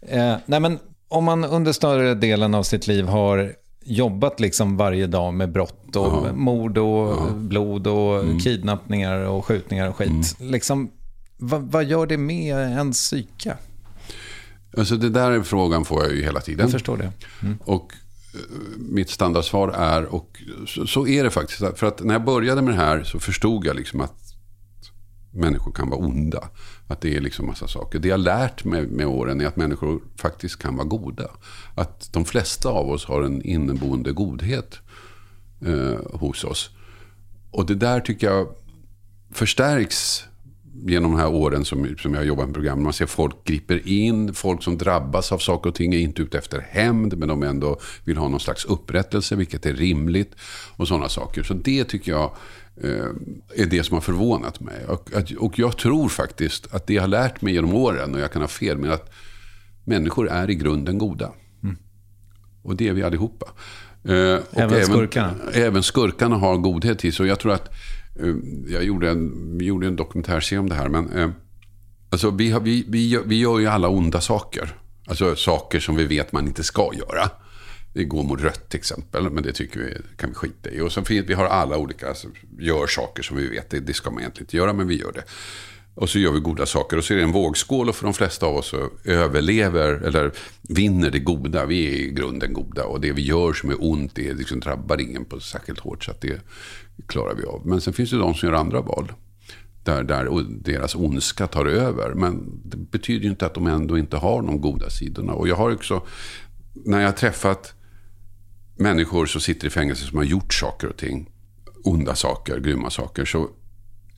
[0.00, 3.54] eh, nej, men om man under större delen av sitt liv har
[3.84, 6.32] jobbat liksom varje dag med brott och ja.
[6.32, 7.30] mord och ja.
[7.34, 8.38] blod och mm.
[8.38, 10.36] kidnappningar och skjutningar och skit.
[10.40, 10.52] Mm.
[10.52, 10.90] Liksom,
[11.36, 13.56] vad, vad, gör det med ens psyke?
[14.76, 16.60] Alltså det där är frågan får jag ju hela tiden.
[16.60, 17.12] Jag förstår det.
[17.42, 17.58] Mm.
[17.64, 17.92] Och
[18.34, 18.40] uh,
[18.78, 21.78] mitt standardsvar är, och så, så, är det faktiskt.
[21.78, 24.27] För att när jag började med det här så förstod jag liksom att
[25.38, 26.48] människor kan vara onda.
[26.86, 27.98] Att det är liksom massa saker.
[27.98, 31.30] Det jag lärt mig med åren är att människor faktiskt kan vara goda.
[31.74, 34.78] Att de flesta av oss har en inneboende godhet
[35.66, 36.70] eh, hos oss.
[37.50, 38.48] Och det där tycker jag
[39.30, 40.24] förstärks
[40.86, 42.82] genom de här åren som, som jag jobbat med program.
[42.82, 46.38] Man ser folk griper in, folk som drabbas av saker och ting är inte ute
[46.38, 50.34] efter hämnd, men de ändå vill ha någon slags upprättelse, vilket är rimligt.
[50.76, 51.42] Och sådana saker.
[51.42, 52.32] Så det tycker jag
[53.54, 54.84] är det som har förvånat mig.
[54.88, 58.20] Och, att, och jag tror faktiskt att det jag har lärt mig genom åren, och
[58.20, 59.10] jag kan ha fel, men att
[59.84, 61.32] människor är i grunden goda.
[61.62, 61.76] Mm.
[62.62, 63.46] Och det är vi allihopa.
[64.04, 65.34] Eh, även, även skurkarna?
[65.52, 67.26] Även skurkarna har godhet i sig.
[67.26, 67.70] Jag tror att
[68.20, 68.34] Eh,
[68.66, 70.88] jag gjorde en, vi gjorde en dokumentärserie om det här.
[70.88, 71.30] Men, eh,
[72.10, 74.74] alltså, vi, har, vi, vi, vi gör ju alla onda saker.
[75.06, 77.30] Alltså saker som vi vet man inte ska göra.
[77.98, 80.80] Det går mot rött till exempel, men det tycker vi kan vi skita i.
[80.80, 82.28] Och så finns, vi har alla olika, alltså,
[82.58, 85.12] gör saker som vi vet, det, det ska man egentligen inte göra, men vi gör
[85.12, 85.24] det.
[85.94, 88.14] Och så gör vi goda saker och så är det en vågskål och för de
[88.14, 90.32] flesta av oss så överlever eller
[90.68, 91.66] vinner det goda.
[91.66, 95.00] Vi är i grunden goda och det vi gör som är ont det liksom drabbar
[95.00, 96.40] ingen på särskilt hårt så att det
[97.06, 97.66] klarar vi av.
[97.66, 99.12] Men sen finns det de som gör andra val.
[99.84, 102.14] Där, där deras ondska tar över.
[102.14, 105.32] Men det betyder ju inte att de ändå inte har de goda sidorna.
[105.32, 106.02] Och jag har också,
[106.74, 107.74] när jag har träffat
[108.78, 111.30] människor som sitter i fängelse som har gjort saker och ting,
[111.84, 113.48] onda saker, grymma saker, så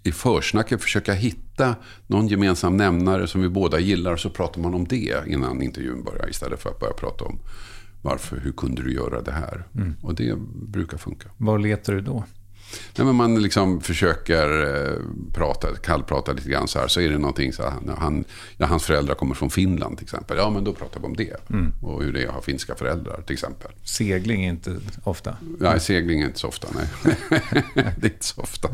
[0.02, 4.12] i försnacket försöka hitta någon gemensam nämnare som vi båda gillar.
[4.12, 6.30] Och så pratar man om det innan intervjun börjar.
[6.30, 7.38] Istället för att börja prata om
[8.02, 9.66] varför, hur kunde du göra det här?
[9.74, 9.94] Mm.
[10.02, 11.30] Och det brukar funka.
[11.36, 12.24] Var letar du då?
[12.96, 14.98] Nej, men man liksom försöker eh,
[15.34, 16.88] prata, kallprata lite grann så här.
[16.88, 18.24] Så är det någonting så här, han,
[18.56, 20.36] ja, hans föräldrar kommer från Finland till exempel.
[20.36, 21.50] Ja, men då pratar vi om det.
[21.50, 21.72] Mm.
[21.82, 23.70] Och hur det är att ha finska föräldrar till exempel.
[23.84, 25.36] Segling är inte ofta?
[25.58, 26.68] Nej, segling är inte så ofta.
[26.74, 27.16] Nej.
[27.74, 28.68] det är inte så ofta.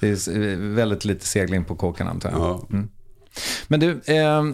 [0.00, 2.40] Det är väldigt lite segling på kåken antar jag.
[2.40, 2.66] Ja.
[2.72, 2.88] Mm.
[3.68, 4.44] Men du, eh,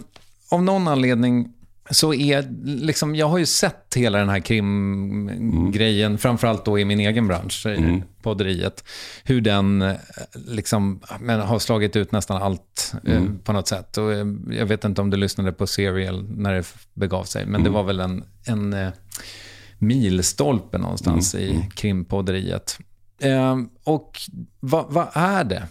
[0.49, 1.53] av någon anledning
[1.89, 6.17] så är, liksom, jag har ju sett hela den här krimgrejen, mm.
[6.17, 8.01] framförallt då i min egen bransch, mm.
[8.21, 8.83] podderiet,
[9.23, 9.95] hur den eh,
[10.33, 13.23] liksom, men, har slagit ut nästan allt eh, mm.
[13.23, 13.97] eh, på något sätt.
[13.97, 17.63] Och, eh, jag vet inte om du lyssnade på Serial när det begav sig, men
[17.63, 17.73] det mm.
[17.73, 18.89] var väl en, en eh,
[19.77, 21.45] milstolpe någonstans mm.
[21.45, 21.69] i mm.
[21.69, 22.79] krimpodderiet.
[23.21, 24.19] Eh, och
[24.59, 25.67] vad, vad är det?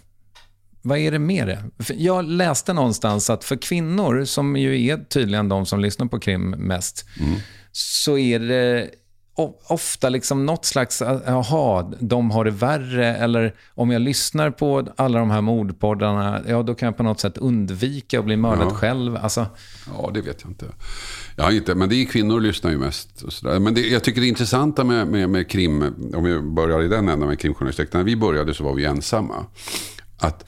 [0.89, 1.95] Vad är det med det?
[1.95, 6.51] Jag läste någonstans att för kvinnor, som ju är tydligen de som lyssnar på krim
[6.51, 7.41] mest, mm.
[7.73, 8.91] så är det
[9.67, 15.19] ofta liksom något slags, jaha, de har det värre, eller om jag lyssnar på alla
[15.19, 18.75] de här mordpoddarna, ja då kan jag på något sätt undvika att bli mördad ja.
[18.75, 19.17] själv.
[19.17, 19.47] Alltså...
[19.97, 20.67] Ja, det vet jag inte.
[21.37, 23.23] Ja, inte, men det är kvinnor lyssnar ju mest.
[23.43, 25.83] Men det, jag tycker det intressanta med, med, med krim,
[26.15, 29.47] om vi börjar i den änden med krimjournalistik, när vi började så var vi ensamma.
[30.19, 30.45] Att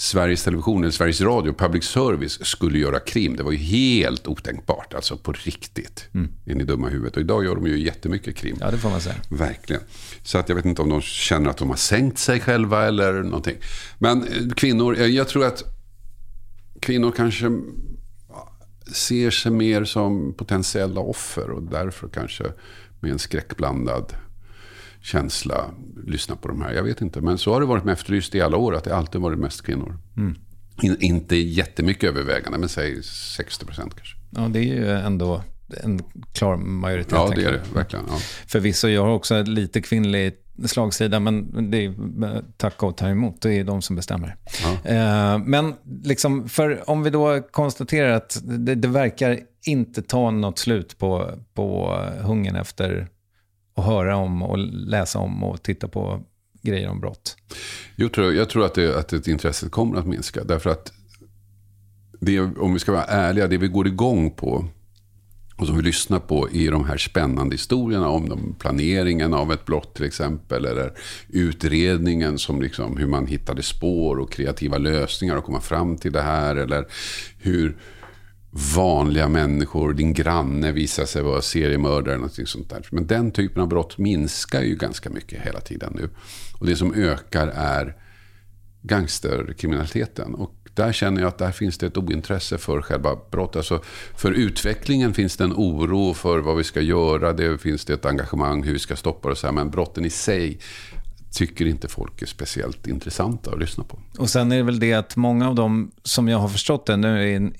[0.00, 3.36] Sveriges Television eller Sveriges Radio, public service, skulle göra krim.
[3.36, 6.08] Det var ju helt otänkbart, alltså på riktigt.
[6.14, 6.32] Mm.
[6.46, 7.16] Är ni dumma i huvudet?
[7.16, 8.56] Och idag gör de ju jättemycket krim.
[8.60, 9.14] Ja, det får man säga.
[9.30, 9.82] Verkligen.
[10.22, 13.22] Så att jag vet inte om de känner att de har sänkt sig själva eller
[13.22, 13.56] någonting.
[13.98, 15.62] Men eh, kvinnor, eh, jag tror att
[16.80, 17.46] kvinnor kanske
[18.92, 22.44] ser sig mer som potentiella offer och därför kanske
[23.00, 24.12] med en skräckblandad
[25.08, 25.64] känsla
[26.06, 26.72] lyssna på de här.
[26.72, 27.20] Jag vet inte.
[27.20, 28.74] Men så har det varit med Efterlyst i alla år.
[28.74, 29.98] Att det alltid varit mest kvinnor.
[30.16, 30.36] Mm.
[30.82, 34.16] In, inte jättemycket övervägande, men säg 60 procent kanske.
[34.30, 35.42] Ja, det är ju ändå
[35.84, 36.00] en
[36.32, 37.12] klar majoritet.
[37.12, 37.62] Ja, det är det.
[37.74, 38.04] Verkligen.
[38.08, 38.18] Ja.
[38.46, 40.34] Förvisso, jag har också lite kvinnlig
[40.66, 41.94] slagsida, men det är
[42.56, 43.42] tacka och ta emot.
[43.42, 44.36] Det är de som bestämmer.
[44.62, 44.90] Ja.
[44.90, 50.58] Eh, men liksom, för om vi då konstaterar att det, det verkar inte ta något
[50.58, 53.08] slut på, på hungern efter
[53.78, 56.20] att höra om och läsa om och titta på
[56.62, 57.36] grejer om brott?
[57.96, 60.44] Jag tror, jag tror att, det, att det intresset kommer att minska.
[60.44, 60.92] Därför att
[62.20, 64.64] det, om vi ska vara ärliga, det vi går igång på
[65.58, 69.66] och som vi lyssnar på är de här spännande historierna om de, planeringen av ett
[69.66, 70.64] brott till exempel.
[70.64, 70.92] Eller
[71.28, 76.22] utredningen som liksom hur man hittade spår och kreativa lösningar och komma fram till det
[76.22, 76.56] här.
[76.56, 76.86] Eller
[77.38, 77.76] hur
[78.50, 82.16] vanliga människor, din granne visar sig vara seriemördare.
[82.16, 82.86] Någonting sånt där.
[82.90, 86.10] Men den typen av brott minskar ju ganska mycket hela tiden nu.
[86.60, 87.96] Och det som ökar är
[88.82, 90.34] gangsterkriminaliteten.
[90.34, 93.56] Och där känner jag att där finns det ett ointresse för själva brott.
[93.56, 93.82] Alltså
[94.16, 97.32] för utvecklingen finns det en oro för vad vi ska göra.
[97.32, 99.36] Det finns det ett engagemang hur vi ska stoppa det.
[99.36, 99.54] Så här.
[99.54, 100.58] Men brotten i sig
[101.32, 103.98] tycker inte folk är speciellt intressanta att lyssna på.
[104.18, 106.96] Och sen är det väl det att många av dem, som jag har förstått det,
[106.96, 107.52] nu är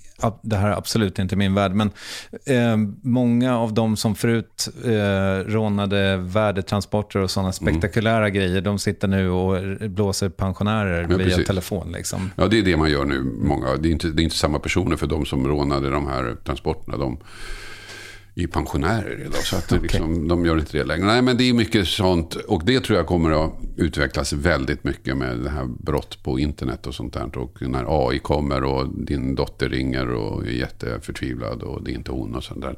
[0.42, 1.90] det här absolut inte min värld, men
[2.46, 8.32] eh, många av dem som förut eh, rånade värdetransporter och sådana spektakulära mm.
[8.32, 11.46] grejer, de sitter nu och blåser pensionärer ja, via precis.
[11.46, 11.92] telefon.
[11.92, 12.30] Liksom.
[12.36, 13.22] Ja, det är det man gör nu.
[13.22, 13.76] Många.
[13.76, 16.96] Det, är inte, det är inte samma personer för de som rånade de här transporterna.
[16.96, 17.18] De,
[18.42, 19.42] är pensionärer idag.
[19.42, 19.82] Så att okay.
[19.82, 21.06] liksom, de gör inte det längre.
[21.06, 22.34] Nej, men det är mycket sånt.
[22.34, 26.86] Och det tror jag kommer att utvecklas väldigt mycket med det här brott på internet
[26.86, 27.38] och sånt där.
[27.38, 32.12] Och när AI kommer och din dotter ringer och är jätteförtvivlad och det är inte
[32.12, 32.76] hon och sånt där.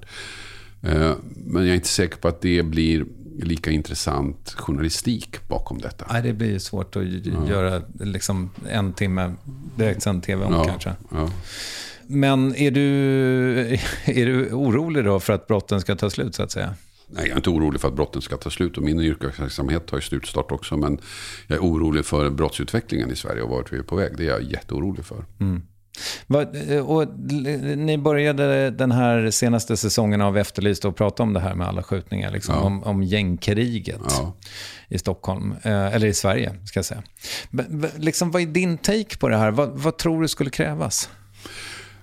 [0.82, 3.04] Eh, men jag är inte säker på att det blir
[3.42, 6.06] lika intressant journalistik bakom detta.
[6.10, 7.48] Nej, det blir svårt att ja.
[7.48, 9.34] göra liksom en timme
[9.76, 10.92] direktsänd tv om ja, kanske.
[11.10, 11.30] Ja.
[12.10, 12.80] Men är du,
[14.04, 16.74] är du orolig då för att brotten ska ta slut så att säga?
[17.12, 19.98] Nej, jag är inte orolig för att brotten ska ta slut och min yrkesverksamhet har
[19.98, 20.76] ju slutstart också.
[20.76, 21.00] Men
[21.46, 24.16] jag är orolig för brottsutvecklingen i Sverige och vart vi är på väg.
[24.16, 25.24] Det är jag jätteorolig för.
[25.40, 25.62] Mm.
[26.84, 27.08] Och
[27.76, 31.82] ni började den här senaste säsongen av Efterlyst och prata om det här med alla
[31.82, 32.60] skjutningar, liksom, ja.
[32.60, 34.36] om, om gängkriget ja.
[34.88, 37.02] i Stockholm, eh, eller i Sverige ska jag säga.
[37.96, 39.50] Liksom, vad är din take på det här?
[39.50, 41.10] Vad, vad tror du skulle krävas?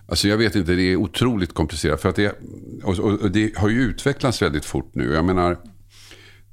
[0.10, 2.02] Alltså jag vet inte, det är otroligt komplicerat.
[2.02, 2.36] För att det,
[2.84, 5.14] och, och det har ju utvecklats väldigt fort nu.
[5.14, 5.58] Jag menar,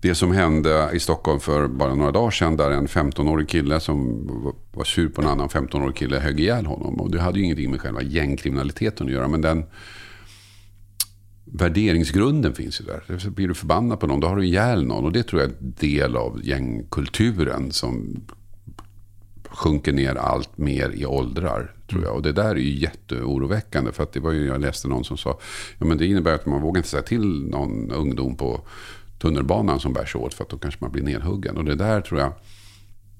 [0.00, 2.56] det som hände i Stockholm för bara några dagar sedan.
[2.56, 4.26] Där en 15-årig kille som
[4.72, 7.00] var sur på en annan 15-årig kille högg ihjäl honom.
[7.00, 9.28] Och det hade ju ingenting med själva gängkriminaliteten att göra.
[9.28, 9.64] Men den
[11.44, 13.30] värderingsgrunden finns ju där.
[13.30, 15.04] Blir du förbannad på någon, då har du ihjäl någon.
[15.04, 18.24] Och det tror jag är en del av gängkulturen som
[19.48, 21.74] sjunker ner allt mer i åldrar.
[21.94, 22.14] Tror jag.
[22.14, 23.92] Och det där är ju jätteoroväckande.
[23.92, 25.38] För att det var ju, jag läste någon som sa,
[25.78, 28.60] ja men det innebär att man vågar inte säga till någon ungdom på
[29.18, 30.34] tunnelbanan som bär sig åt.
[30.34, 31.56] För att då kanske man blir nedhuggen.
[31.56, 32.32] Och det där tror jag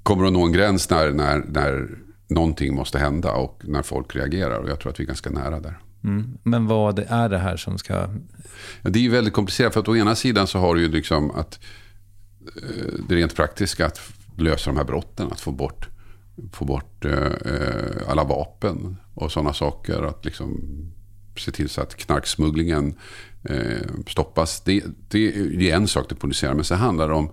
[0.03, 1.89] kommer att nå en gräns när, när, när
[2.29, 3.33] någonting måste hända.
[3.33, 4.59] Och när folk reagerar.
[4.59, 5.79] Och jag tror att vi är ganska nära där.
[6.05, 6.39] Mm.
[6.43, 7.95] Men vad är det här som ska...
[8.83, 9.73] Ja, det är ju väldigt komplicerat.
[9.73, 11.61] För att å ena sidan så har du ju liksom att
[12.57, 14.01] eh, det rent praktiska att
[14.37, 15.33] lösa de här brotten.
[15.33, 15.89] Att få bort
[16.53, 20.03] få bort eh, alla vapen och sådana saker.
[20.03, 20.61] Att liksom
[21.37, 22.95] se till så att knarksmugglingen
[23.45, 24.61] eh, stoppas.
[24.61, 26.55] Det, det, det, är en sak det polisiära.
[26.55, 27.31] Men så handlar det om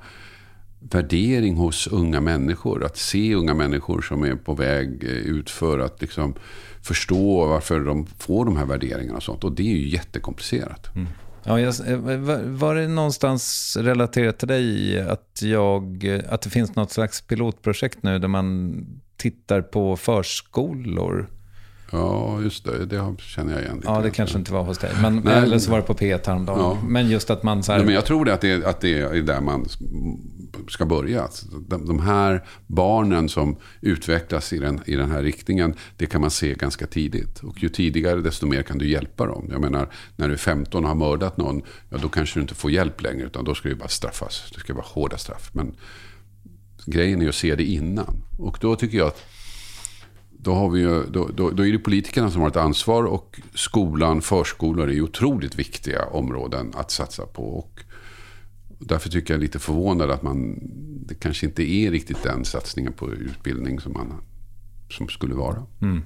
[0.80, 2.86] värdering hos unga människor.
[2.86, 6.34] Att se unga människor som är på väg eh, ut för att liksom
[6.82, 9.44] förstå varför de får de här värderingarna och sånt.
[9.44, 10.96] Och det är ju jättekomplicerat.
[10.96, 11.08] Mm.
[11.44, 11.98] Ja, jag, eh,
[12.46, 18.20] var det någonstans relaterat till dig att, jag, att det finns något slags pilotprojekt nu
[18.20, 18.74] där man
[19.18, 21.30] tittar på förskolor?
[21.92, 22.86] Ja, just det.
[22.86, 23.82] Det känner jag igen.
[23.86, 24.92] Ja, det kanske inte var hos dig.
[25.02, 26.60] Men, Nej, eller så var det på P1 häromdagen.
[26.60, 26.78] Ja.
[26.88, 27.64] Men just att man...
[27.64, 27.80] Så här...
[27.80, 29.66] Nej, men jag tror det att, det, att det är där man
[30.70, 31.28] ska börja.
[31.68, 36.32] De, de här barnen som utvecklas i den, i den här riktningen, det kan man
[36.32, 37.40] se ganska tidigt.
[37.40, 39.48] Och ju tidigare, desto mer kan du hjälpa dem.
[39.52, 42.56] Jag menar, när du är 15 och har mördat någon, ja, då kanske du inte
[42.56, 43.26] får hjälp längre.
[43.26, 44.52] Utan då ska du bara straffas.
[44.54, 45.50] Det ska vara hårda straff.
[45.54, 45.76] Men
[46.86, 48.24] grejen är att se det innan.
[48.38, 49.22] Och då tycker jag att
[50.44, 53.40] då, har vi ju, då, då, då, är det politikerna som har ett ansvar och
[53.54, 57.44] skolan, förskolor är otroligt viktiga områden att satsa på.
[57.44, 57.80] Och
[58.80, 60.60] därför tycker jag är lite förvånad att man,
[61.08, 64.14] det kanske inte är riktigt den satsningen på utbildning som, man,
[64.90, 65.64] som skulle vara.
[65.82, 66.04] Mm.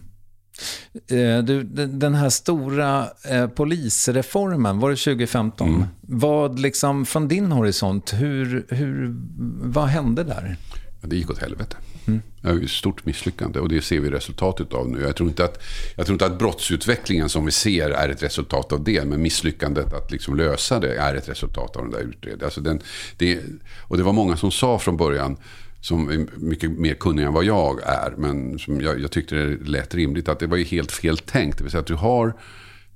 [1.08, 5.70] Eh, du, den här stora eh, polisreformen, var det 2015?
[5.70, 5.88] Mm.
[6.02, 9.16] Vad liksom från din horisont, hur, hur,
[9.62, 10.58] vad hände där?
[11.06, 11.78] Det gick åt helvete.
[12.08, 12.22] Mm.
[12.42, 15.02] Det är ett stort misslyckande och det ser vi resultatet av nu.
[15.02, 15.64] Jag tror, inte att,
[15.96, 19.06] jag tror inte att brottsutvecklingen som vi ser är ett resultat av det.
[19.06, 22.46] Men misslyckandet att liksom lösa det är ett resultat av den där utredningen.
[22.46, 22.82] Alltså den,
[23.18, 23.40] det,
[23.82, 25.38] och det var många som sa från början,
[25.82, 28.14] som är mycket mer kunniga än vad jag är.
[28.18, 31.58] Men som jag, jag tyckte det lät rimligt att det var ju helt fel tänkt.
[31.58, 32.34] Det vill säga att du har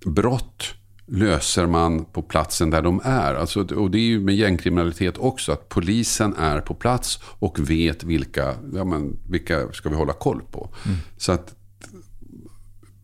[0.06, 0.74] brott
[1.12, 3.36] löser man på platsen där de är.
[3.36, 8.04] Alltså, och det är ju med gängkriminalitet också, att polisen är på plats och vet
[8.04, 10.70] vilka, ja, men, vilka ska vi hålla koll på.
[10.86, 10.98] Mm.
[11.18, 11.56] Så att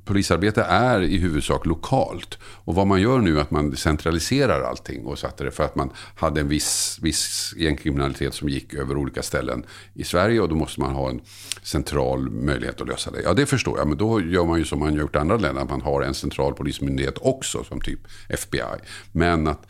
[0.05, 2.37] polisarbete är i huvudsak lokalt.
[2.43, 5.75] Och vad man gör nu är att man centraliserar allting och satte det för att
[5.75, 10.55] man hade en viss, viss gängkriminalitet som gick över olika ställen i Sverige och då
[10.55, 11.21] måste man ha en
[11.63, 13.21] central möjlighet att lösa det.
[13.21, 15.37] Ja, det förstår jag, men då gör man ju som man har gjort i andra
[15.37, 17.99] länder, att man har en central polismyndighet också, som typ
[18.29, 18.61] FBI.
[19.11, 19.67] Men att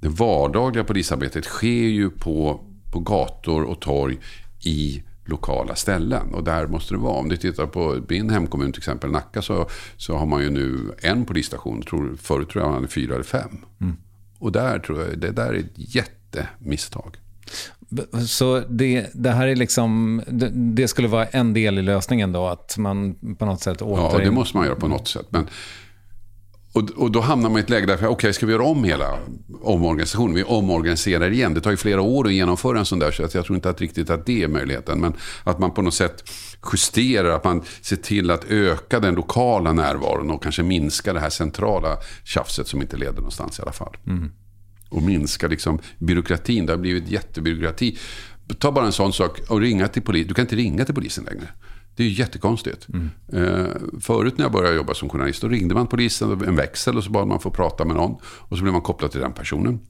[0.00, 4.18] det vardagliga polisarbetet sker ju på, på gator och torg
[4.64, 6.34] i lokala ställen.
[6.34, 7.18] Och där måste det vara.
[7.18, 10.94] Om du tittar på min hemkommun till exempel Nacka så, så har man ju nu
[10.98, 11.82] en polisstation.
[11.82, 13.58] Tror, förut tror jag man hade fyra eller fem.
[13.80, 13.96] Mm.
[14.38, 17.16] Och där tror jag, det där är ett jättemisstag.
[18.26, 22.46] Så det, det här är liksom, det, det, skulle vara en del i lösningen då,
[22.46, 24.18] att man på något sätt åter...
[24.18, 25.26] Ja, det måste man göra på något sätt.
[25.28, 25.46] Men,
[26.74, 28.84] och, och då hamnar man i ett läge där, okej, okay, ska vi göra om
[28.84, 29.18] hela
[29.62, 30.34] omorganisationen?
[30.34, 31.54] Vi omorganiserar igen.
[31.54, 33.80] Det tar ju flera år att genomföra en sån där, så jag tror inte att
[33.80, 35.00] riktigt att det är möjligheten.
[35.00, 35.14] Men
[35.44, 36.30] att man på något sätt
[36.72, 41.30] justerar, att man ser till att öka den lokala närvaron och kanske minska det här
[41.30, 43.96] centrala tjafset som inte leder någonstans i alla fall.
[44.06, 44.30] Mm
[44.94, 46.66] och minska liksom byråkratin.
[46.66, 47.98] Det har blivit jättebyråkrati.
[48.58, 50.28] Ta bara en sån sak och ringa till polisen.
[50.28, 51.48] Du kan inte ringa till polisen längre.
[51.96, 52.86] Det är jättekonstigt.
[52.88, 53.10] Mm.
[53.34, 53.68] Uh,
[54.00, 57.10] förut när jag började jobba som journalist, då ringde man polisen en växel och så
[57.10, 58.16] bad man få prata med någon.
[58.24, 59.80] Och så blev man kopplad till den personen.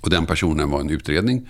[0.00, 1.48] Och den personen var en utredning.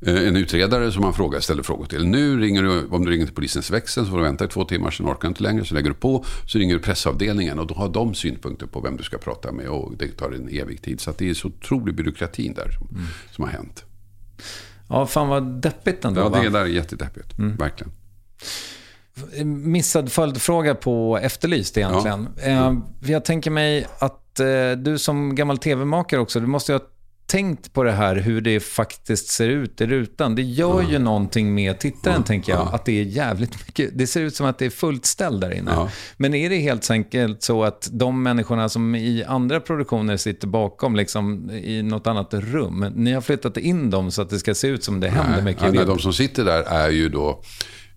[0.00, 2.06] Eh, en utredare som man frågar, ställer frågor till.
[2.06, 4.64] Nu ringer du, om du ringer till polisens växel så får du vänta i två
[4.64, 5.64] timmar, sen orkar du inte längre.
[5.64, 8.96] Så lägger du på, så ringer du pressavdelningen och då har de synpunkter på vem
[8.96, 11.00] du ska prata med och det tar en evig tid.
[11.00, 13.06] Så det är så otrolig byråkratin där som, mm.
[13.30, 13.84] som har hänt.
[14.88, 16.20] Ja, fan vad deppigt ändå.
[16.20, 17.38] Ja, det där är jättedeppigt.
[17.38, 17.56] Mm.
[17.56, 17.92] Verkligen.
[19.44, 22.28] Missad följdfråga på Efterlyst egentligen.
[22.36, 22.42] Ja.
[22.42, 22.82] Mm.
[23.04, 24.46] Jag tänker mig att eh,
[24.76, 26.84] du som gammal tv-makare också, du måste ju ha
[27.28, 30.34] tänkt på det här, hur det faktiskt ser ut i rutan.
[30.34, 33.90] Det gör ju någonting med tittaren, tänker jag, att det är jävligt mycket.
[33.98, 35.70] Det ser ut som att det är fullt ställ där inne.
[35.74, 35.90] Ja.
[36.16, 40.96] Men är det helt enkelt så att de människorna som i andra produktioner sitter bakom,
[40.96, 44.68] liksom i något annat rum, ni har flyttat in dem så att det ska se
[44.68, 45.74] ut som det händer nej, mycket?
[45.74, 47.42] Nej, de som sitter där är ju då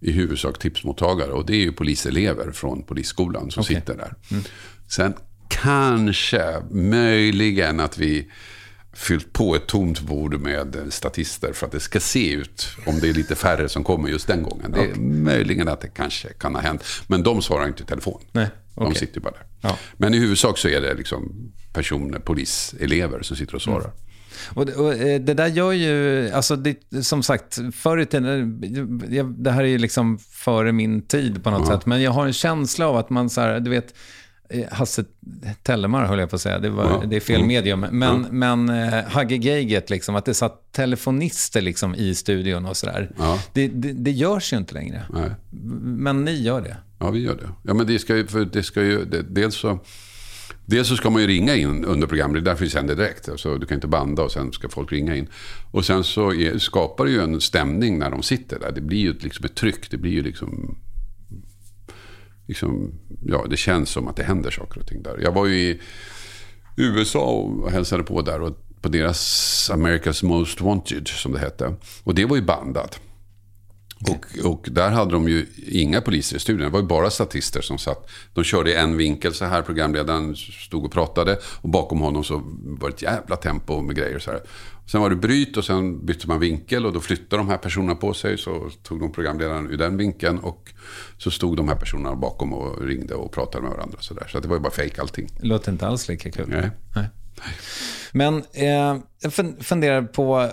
[0.02, 3.76] i huvudsak tipsmottagare och det är ju poliselever från polisskolan som okay.
[3.76, 4.14] sitter där.
[4.32, 4.44] Mm.
[4.88, 5.14] Sen
[5.48, 8.32] kanske, möjligen att vi
[8.94, 13.10] fyllt på ett tomt bord med statister för att det ska se ut om det
[13.10, 14.72] är lite färre som kommer just den gången.
[14.72, 15.04] Det är okay.
[15.04, 16.84] möjligen att det kanske kan ha hänt.
[17.08, 18.22] Men de svarar inte i telefon.
[18.32, 18.94] Nej, okay.
[18.94, 19.46] De sitter bara där.
[19.62, 19.78] Ja.
[19.98, 23.80] Men i huvudsak så är det liksom personer, poliselever som sitter och svarar.
[23.80, 24.11] Mm.
[24.50, 28.62] Och det, och eh, det, där gör ju, alltså det, som sagt, förr i tiden,
[29.44, 31.78] det här är ju liksom före min tid på något -huh.
[31.78, 33.94] sätt, men jag har en känsla av att man så här, du vet,
[34.54, 35.04] Eh, Hasse
[35.64, 37.04] Tellemar höll jag på att säga, det, var, ja.
[37.08, 37.48] det är fel mm.
[37.48, 37.80] medium.
[37.80, 38.28] Men, ja.
[38.32, 43.12] men uh, Hagge Geigert, liksom, att det satt telefonister liksom, i studion och sådär.
[43.18, 43.40] Ja.
[43.54, 45.04] Det, det, det görs ju inte längre.
[45.14, 45.32] Nej.
[45.84, 46.78] Men ni gör det.
[47.00, 47.50] Ja, vi gör det.
[47.64, 49.80] Ja, men det ska ju, för det ska ju dels så...
[50.66, 53.30] Dels så ska man ju ringa in under programmet, det är därför vi sänder direkt.
[53.30, 55.28] Alltså, du kan inte banda och sen ska folk ringa in.
[55.72, 58.72] Och sen så är, skapar det ju en stämning när de sitter där.
[58.72, 60.78] Det blir ju liksom ett tryck, det blir ju liksom
[62.52, 62.92] liksom,
[63.26, 65.20] ja, det känns som att det händer saker och ting där.
[65.24, 65.80] Jag var ju i
[66.76, 71.76] USA och hälsade på där och på deras America's Most Wanted som det hette.
[72.04, 73.00] Och det var ju bandat.
[74.10, 76.64] Och, och, där hade de ju inga poliser i studion.
[76.64, 78.10] Det var ju bara statister som satt.
[78.34, 79.62] De körde i en vinkel så här.
[79.62, 81.38] Programledaren stod och pratade.
[81.62, 84.20] Och bakom honom så var det ett jävla tempo med grejer.
[84.20, 84.42] Så här.
[84.92, 86.86] Sen var det bryt och sen bytte man vinkel.
[86.86, 88.38] Och då flyttade de här personerna på sig.
[88.38, 90.40] Så tog de programledaren ur den vinkeln.
[90.40, 90.74] Och
[91.18, 93.98] så stod de här personerna bakom och ringde och pratade med varandra.
[94.02, 94.28] Så, där.
[94.28, 95.30] så det var ju bara fejk allting.
[95.40, 96.46] Det låter inte alls lika kul.
[96.48, 96.70] Nej.
[96.96, 97.08] Nej.
[98.12, 100.52] Men eh, jag funderar på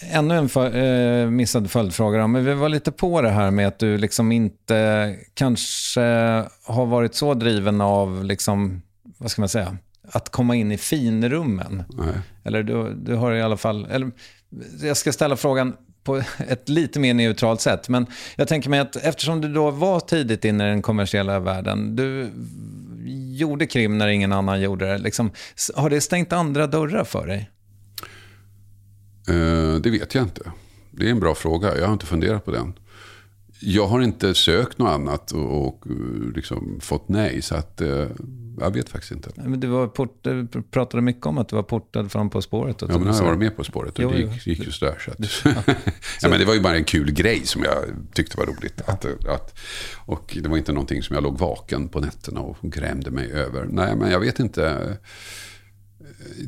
[0.00, 2.26] ännu en för, eh, missad följdfråga.
[2.26, 6.00] Men vi var lite på det här med att du liksom inte kanske
[6.64, 8.82] har varit så driven av, liksom,
[9.18, 9.76] vad ska man säga,
[10.12, 11.82] att komma in i finrummen.
[11.88, 12.14] Nej.
[12.44, 13.86] Eller du, du har i alla fall...
[13.90, 14.10] Eller,
[14.82, 17.88] jag ska ställa frågan på ett lite mer neutralt sätt.
[17.88, 18.06] Men
[18.36, 22.30] jag tänker mig att eftersom du då var tidigt inne i den kommersiella världen, du
[23.36, 24.98] gjorde krim när ingen annan gjorde det.
[24.98, 25.30] Liksom,
[25.74, 27.50] har det stängt andra dörrar för dig?
[29.30, 30.52] Uh, det vet jag inte.
[30.90, 31.78] Det är en bra fråga.
[31.78, 32.72] Jag har inte funderat på den.
[33.60, 35.86] Jag har inte sökt något annat och, och
[36.34, 37.42] liksom fått nej.
[37.42, 38.06] Så att, uh,
[38.60, 39.30] jag vet faktiskt inte.
[39.34, 42.82] Men du, var port, du pratade mycket om att du var portad fram På spåret.
[42.82, 44.70] Och ja, men jag har varit med På spåret och jo, det gick, gick ju
[44.70, 44.98] sådär.
[44.98, 45.18] Så att,
[45.66, 45.74] ja.
[46.22, 48.80] ja, men det var ju bara en kul grej som jag tyckte var roligt.
[48.86, 49.58] Att, att,
[49.96, 53.66] och det var inte någonting som jag låg vaken på nätterna och grämde mig över.
[53.70, 54.96] Nej, men jag vet inte.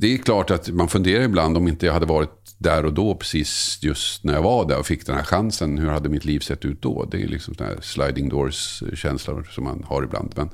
[0.00, 3.14] Det är klart att man funderar ibland om inte jag hade varit där och då,
[3.14, 6.40] precis just när jag var där och fick den här chansen, hur hade mitt liv
[6.40, 7.04] sett ut då?
[7.04, 10.32] Det är liksom den här sliding doors-känslan som man har ibland.
[10.36, 10.50] Men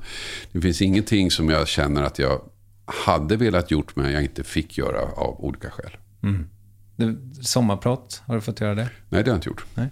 [0.51, 2.41] det finns ingenting som jag känner att jag
[2.85, 5.97] hade velat gjort, men jag inte fick göra av olika skäl.
[6.23, 6.49] Mm.
[6.95, 8.89] Du, sommarprat, har du fått göra det?
[9.09, 9.65] Nej, det har jag inte gjort.
[9.73, 9.87] Nej.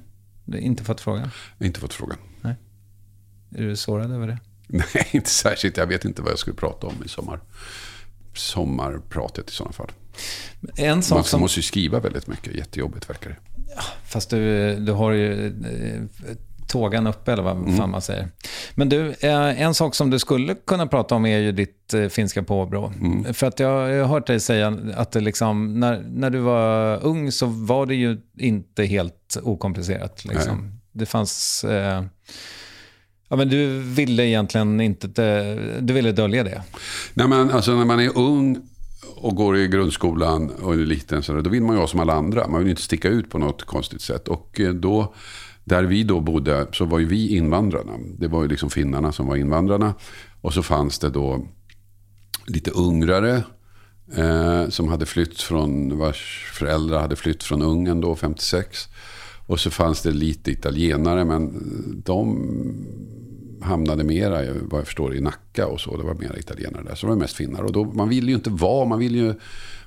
[0.46, 1.30] Du har inte fått frågan?
[1.60, 2.18] Inte fått frågan.
[2.42, 2.56] Nej.
[3.56, 4.40] Är du sårad över det?
[4.68, 5.78] Nej, inte särskilt.
[5.78, 7.40] Jag vet inte vad jag skulle prata om i sommar.
[8.36, 9.92] Sommarpratet i sådana fall.
[10.76, 11.42] En sak Man som...
[11.42, 12.56] måste ju skriva väldigt mycket.
[12.56, 13.38] Jättejobbigt verkar det.
[13.76, 16.02] Ja, fast du, du har ju eh,
[16.68, 18.28] tågan uppe eller vad fan man säger.
[18.76, 22.08] Men du, eh, en sak som du skulle kunna prata om är ju ditt eh,
[22.08, 22.94] finska påbrå.
[23.34, 27.00] För att jag jag har hört dig säga att det liksom, när, när du var
[27.04, 30.26] ung så var det ju inte helt okomplicerat.
[30.26, 30.80] Liksom.
[30.92, 31.64] Det fanns...
[31.64, 32.04] Eh,
[33.30, 35.56] ja, men du ville egentligen inte...
[35.82, 36.64] Du ville dölja det.
[37.14, 38.62] Nej, men alltså när man är ung
[39.16, 42.00] och går i grundskolan och är liten, så där, då vill man ju vara som
[42.00, 42.48] alla andra.
[42.48, 44.28] Man vill inte sticka ut på något konstigt sätt.
[44.28, 45.14] Och eh, då,
[45.64, 47.92] där vi då bodde, så var ju vi invandrarna.
[48.18, 49.94] Det var ju liksom finnarna som var invandrarna.
[50.42, 51.48] Och så fanns det då
[52.48, 53.44] lite ungrare
[54.16, 58.88] eh, som hade flytt från, vars föräldrar hade flytt från Ungern då, 56.
[59.46, 61.54] Och så fanns det lite italienare, men
[62.06, 62.38] de
[63.62, 65.98] hamnade mera, vad jag förstår, i Nacka och så.
[65.98, 66.96] Det var mera italienare där.
[66.96, 67.64] Så det var mest finnar.
[67.64, 69.34] Och då, man vill ju inte vara, man vill ju,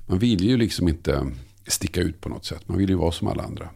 [0.06, 1.26] man vill ju liksom inte
[1.66, 2.68] sticka ut på något sätt.
[2.68, 3.68] Man vill ju vara som alla andra.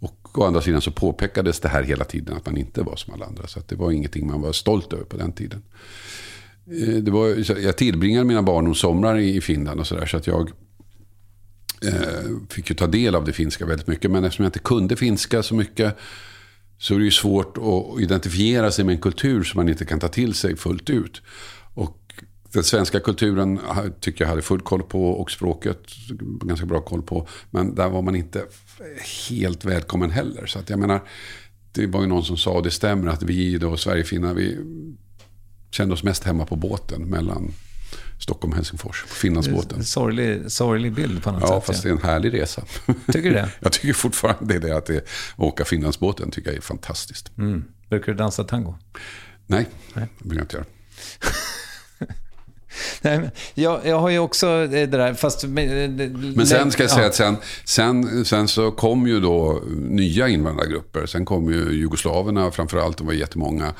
[0.00, 3.14] Och å andra sidan så påpekades det här hela tiden att man inte var som
[3.14, 3.46] alla andra.
[3.46, 5.62] Så det var ingenting man var stolt över på den tiden.
[6.66, 10.06] Eh, Det var, jag tillbringade mina barndomssomrar i i Finland och sådär.
[10.06, 10.50] Så att jag
[11.84, 14.10] Eh, fick ju ta del av det finska väldigt mycket.
[14.10, 15.96] Men eftersom jag inte kunde finska så mycket
[16.78, 20.00] så är det ju svårt att identifiera sig med en kultur som man inte kan
[20.00, 21.22] ta till sig fullt ut.
[21.74, 21.98] Och
[22.52, 23.60] den svenska kulturen
[24.00, 25.78] tycker jag hade full koll på och språket
[26.42, 27.28] ganska bra koll på.
[27.50, 28.44] Men där var man inte
[29.30, 30.46] helt välkommen heller.
[30.46, 31.00] Så att jag menar,
[31.72, 34.58] det var ju någon som sa, och det stämmer, att vi då, Sverigefinnar, vi
[35.70, 37.52] kände oss mest hemma på båten mellan
[38.22, 39.02] Stockholm och Helsingfors.
[39.02, 39.84] På Finlandsbåten.
[39.84, 41.66] Sorglig, sorglig bild på något Ja, sätt.
[41.66, 42.62] fast det är en härlig resa.
[43.06, 43.48] Tycker du det?
[43.60, 44.76] Jag tycker fortfarande det.
[44.76, 45.04] Att det,
[45.36, 47.38] åka Finlandsbåten tycker jag är fantastiskt.
[47.38, 47.64] Mm.
[47.88, 48.74] Brukar du dansa tango?
[49.46, 50.66] Nej, det vill jag inte göra.
[53.02, 55.44] Nej, jag, jag har ju också det där, fast...
[55.44, 55.96] Men,
[56.36, 61.06] Men sen ska jag säga att sen, sen, sen så kom ju då nya invandrargrupper.
[61.06, 63.74] Sen kom ju jugoslaverna framförallt, det var jättemånga.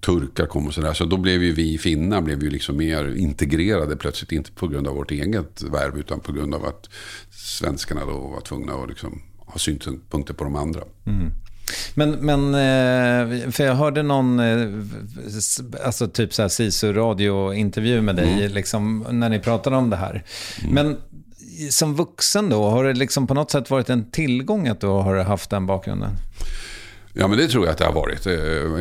[0.00, 0.92] Turkar kom och sådär.
[0.92, 4.32] Så då blev ju vi finnar blev ju liksom mer integrerade plötsligt.
[4.32, 6.88] Inte på grund av vårt eget värv utan på grund av att
[7.30, 10.80] svenskarna då var tvungna att liksom ha synpunkter på de andra.
[11.94, 14.68] Men, men eh, för jag hörde någon, eh,
[15.84, 20.24] alltså typ så här SISU radio-intervju med dig, liksom, när ni pratade om det här.
[20.70, 20.96] Men
[21.70, 25.16] som vuxen då, har det liksom på något sätt varit en tillgång att du har
[25.16, 26.10] haft den bakgrunden?
[27.18, 28.26] Ja, men det tror jag att det har varit.
[28.26, 28.32] eh,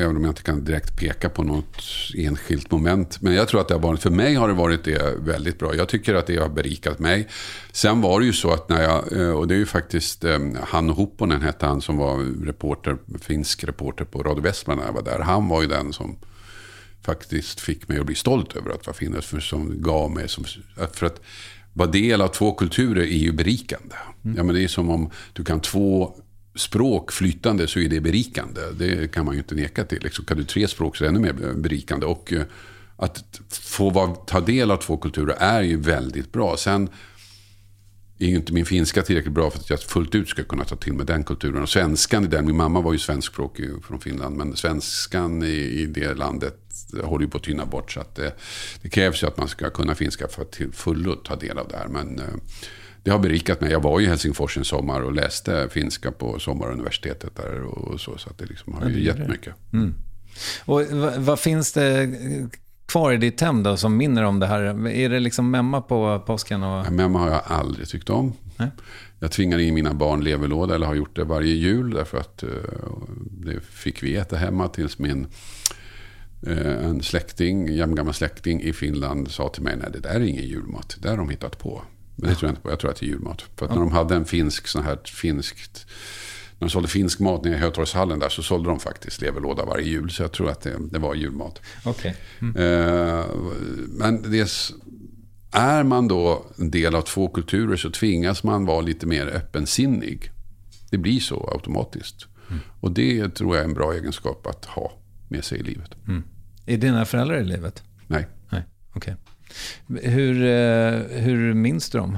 [0.04, 1.82] Även om jag inte kan direkt peka på något
[2.18, 3.22] enskilt moment.
[3.22, 5.76] Men jag tror att det har varit, för mig har det varit det väldigt bra.
[5.76, 7.28] Jag tycker att det har berikat mig.
[7.72, 10.40] Sen var det ju så att när jag, eh, och det är ju faktiskt eh,
[10.64, 15.12] Hanno Hopponen hette han som var reporter, finsk reporter på Radio Västmanland när jag var
[15.18, 15.24] där.
[15.24, 16.18] Han var ju den som
[17.02, 19.22] faktiskt fick mig att bli stolt över att vara finne.
[19.22, 20.46] För som gav mig, som,
[20.94, 21.22] för att
[21.74, 23.96] vara del av två kulturer är ju berikande.
[24.22, 26.16] Ja, men det är som om du kan två
[26.56, 28.62] språk flytande så är det berikande.
[28.78, 30.03] Det kan man ju inte neka till.
[30.03, 32.06] Liksom, kan du tre språk så är det ännu mer berikande.
[32.06, 32.43] Och eh,
[32.97, 36.58] att få vara, ta del av två kulturer är ju väldigt bra.
[36.58, 36.89] Sen
[38.20, 40.76] är ju inte min finska tillräckligt bra för att jag fullt ut ska kunna ta
[40.76, 41.62] till mig den kulturen.
[41.62, 45.86] Och svenskan i den, min mamma var ju svenskspråkig från Finland, men svenskan i, i
[45.86, 46.60] det landet
[47.03, 47.91] håller ju på att tyna bort.
[47.91, 48.36] Så att det,
[48.82, 51.68] det krävs ju att man ska kunna finska för att till fullo ta del av
[51.68, 51.88] det här.
[51.88, 52.26] Men eh,
[53.06, 53.72] det har berikat mig.
[53.72, 58.18] Jag var i Helsingfors en sommar och läste finska på sommaruniversitetet där och så.
[58.18, 59.53] Så att det liksom har ju gett mycket.
[60.66, 60.82] Och
[61.18, 62.10] vad, finns det
[62.86, 64.88] kvar i ditt hem då som minner om det här?
[64.88, 66.64] Är det liksom memma på påsken?
[66.64, 66.84] Och...
[66.84, 68.34] Nej, Memma har jag aldrig tyckt om.
[68.58, 68.70] Nej.
[69.20, 71.93] Jag tvingar in mina barn leverlåda, eller har gjort det varje jul.
[71.93, 72.49] Därför att eh,
[73.30, 75.28] det fick vi äta hemma tills min
[76.47, 80.45] eh, en släkting, jämngammal släkting i Finland sa till mig, nej det där är ingen
[80.45, 81.82] julmat, det där har de hittat på.
[82.16, 83.41] Men det tror jag inte på, jag tror att det är julmat.
[83.55, 85.88] För att när de hade en finsk, sån här finskt,
[86.59, 89.86] när de sålde finsk mat nere i Hötorgshallen där så sålde de faktiskt leverlåda varje
[89.86, 90.09] jul.
[90.09, 91.61] Så jag tror att det, det var julmat.
[91.84, 92.16] Okej.
[92.39, 93.26] Eh,
[93.89, 94.49] men det
[95.51, 100.32] är, man då en del av två kulturer så tvingas man vara lite mer öppensinnig.
[100.89, 102.28] Det blir så automatiskt.
[102.80, 104.91] Och det tror jag är en bra egenskap att ha
[105.30, 105.91] med sig i livet.
[106.66, 107.84] Är dina föräldrar i livet?
[108.07, 108.28] Nej.
[108.49, 108.63] Nej,
[108.93, 109.16] okej.
[109.88, 112.18] Hur, eh, hur minns du dem?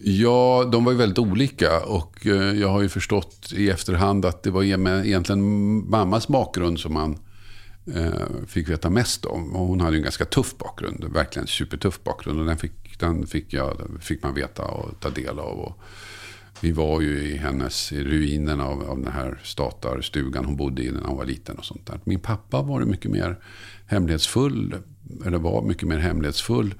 [0.00, 4.42] Ja, de var ju väldigt olika och eh, jag har ju förstått i efterhand att
[4.42, 5.42] det var egentligen
[5.90, 7.18] mammas bakgrund som man
[7.94, 9.56] eh, fick veta mest om.
[9.56, 12.40] Och hon hade ju en ganska tuff bakgrund, verkligen supertuff bakgrund.
[12.40, 15.58] Och den fick, den fick, jag, fick man veta och ta del av.
[15.58, 15.80] Och
[16.60, 20.90] vi var ju i hennes i ruinerna av, av den här statarstugan hon bodde i
[20.90, 21.56] när hon var liten.
[21.56, 22.00] och sånt där.
[22.04, 23.38] Min pappa var mycket mer
[23.86, 24.74] hemlighetsfull,
[25.26, 26.74] eller var mycket mer hemlighetsfull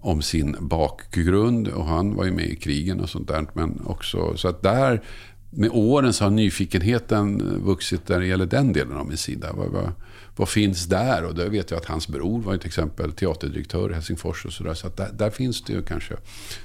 [0.00, 1.68] om sin bakgrund.
[1.68, 3.46] Och han var ju med i krigen och sånt där.
[3.52, 5.02] Men också, så att där
[5.54, 9.52] med åren så har nyfikenheten vuxit när det gäller den delen av min sida.
[9.52, 9.92] Vad, vad,
[10.36, 11.24] vad finns där?
[11.24, 14.74] Och där vet jag att hans bror var till exempel teaterdirektör i Helsingfors och sådär.
[14.74, 16.14] Så att där, där finns det ju kanske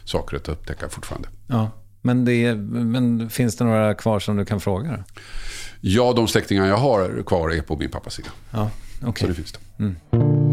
[0.03, 1.29] saker att upptäcka fortfarande.
[1.47, 1.71] Ja,
[2.01, 4.91] men, det men finns det några kvar som du kan fråga?
[4.91, 5.03] Då?
[5.81, 8.29] Ja, de släktingar jag har kvar är på min pappas sida.
[8.51, 8.69] Ja,
[9.01, 9.21] okay.
[9.21, 9.83] Så det finns det.
[9.83, 10.46] Mm.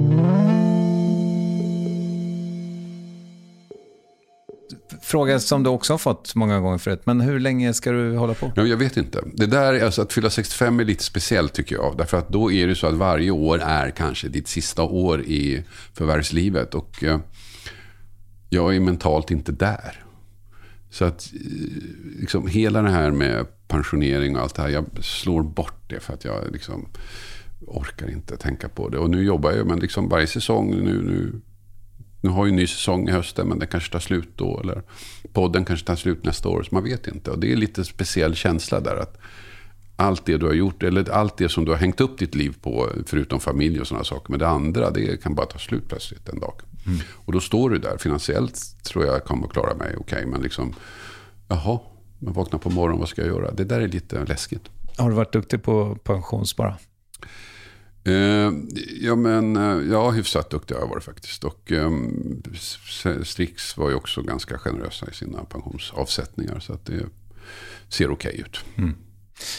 [5.14, 7.00] Fråga som du också har fått många gånger förut.
[7.04, 8.52] Men hur länge ska du hålla på?
[8.56, 9.24] Jag vet inte.
[9.34, 11.94] Det där, alltså att fylla 65 är lite speciellt tycker jag.
[11.98, 15.64] Därför att då är det så att varje år är kanske ditt sista år i
[15.92, 16.74] förvärvslivet.
[16.74, 17.18] Och eh,
[18.48, 20.04] jag är mentalt inte där.
[20.90, 21.40] Så att eh,
[22.20, 24.68] liksom, hela det här med pensionering och allt det här.
[24.68, 26.88] Jag slår bort det för att jag liksom
[27.66, 28.98] orkar inte tänka på det.
[28.98, 30.70] Och nu jobbar jag men liksom varje säsong.
[30.70, 31.40] Nu, nu
[32.24, 34.60] nu har ju en ny säsong i hösten, men den kanske tar slut då.
[34.60, 34.82] Eller
[35.32, 37.30] podden kanske tar slut nästa år, så man vet inte.
[37.30, 38.96] Och det är lite speciell känsla där.
[38.96, 39.18] att
[39.96, 42.56] allt det du har gjort, eller allt det som du har hängt upp ditt liv
[42.62, 44.30] på, förutom familj och sådana saker.
[44.30, 46.54] Men det andra, det kan bara ta slut plötsligt en dag.
[46.86, 46.98] Mm.
[47.12, 47.98] Och då står du där.
[47.98, 50.00] Finansiellt tror jag kommer att klara mig okej.
[50.00, 50.74] Okay, men liksom,
[51.48, 51.80] jaha,
[52.18, 53.50] men vakna på morgonen, vad ska jag göra?
[53.50, 54.70] Det där är lite läskigt.
[54.96, 56.76] Har du varit duktig på pensionsspara?
[58.04, 58.52] Eh,
[59.00, 61.44] ja, men eh, ja, hyfsat duktig har jag varit faktiskt.
[61.44, 61.90] Och eh,
[63.22, 66.60] Strix var ju också ganska generösa i sina pensionsavsättningar.
[66.60, 67.06] Så att det
[67.88, 68.60] ser okej okay ut.
[68.76, 68.94] Mm.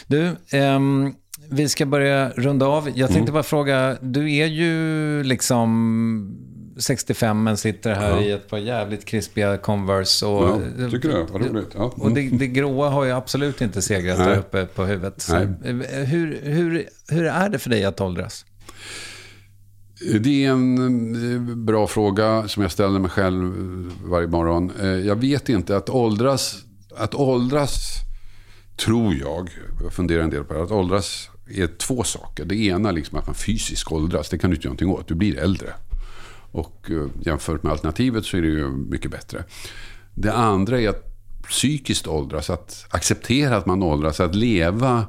[0.08, 1.14] Du, ehm,
[1.50, 2.90] vi ska börja runda av.
[2.90, 3.34] Jag tänkte mm.
[3.34, 8.22] bara fråga, du är ju liksom 65 men sitter här ja.
[8.22, 10.26] i ett par jävligt krispiga Converse.
[10.26, 11.26] Och, ja, tycker du?
[11.32, 11.70] Vad roligt.
[11.76, 11.94] Ja.
[11.96, 12.02] Mm.
[12.02, 15.22] Och det, det gråa har ju absolut inte segrat där uppe på huvudet.
[15.22, 18.46] Så, hur, hur, hur är det för dig att åldras?
[20.20, 23.54] Det är en eh, bra fråga som jag ställer mig själv
[24.04, 24.72] varje morgon.
[24.82, 26.58] Eh, jag vet inte, att åldras,
[26.98, 28.06] att åldras
[28.78, 29.50] tror jag,
[29.84, 32.46] jag funderar en del på det, att åldras är två saker.
[32.46, 35.08] Det ena är liksom att man fysiskt åldras, det kan du inte göra någonting åt,
[35.08, 35.74] du blir äldre.
[36.56, 39.44] Och eh, jämfört med alternativet så är det ju mycket bättre.
[40.14, 41.04] Det andra är att
[41.48, 45.06] psykiskt åldras, att acceptera att man åldras, att leva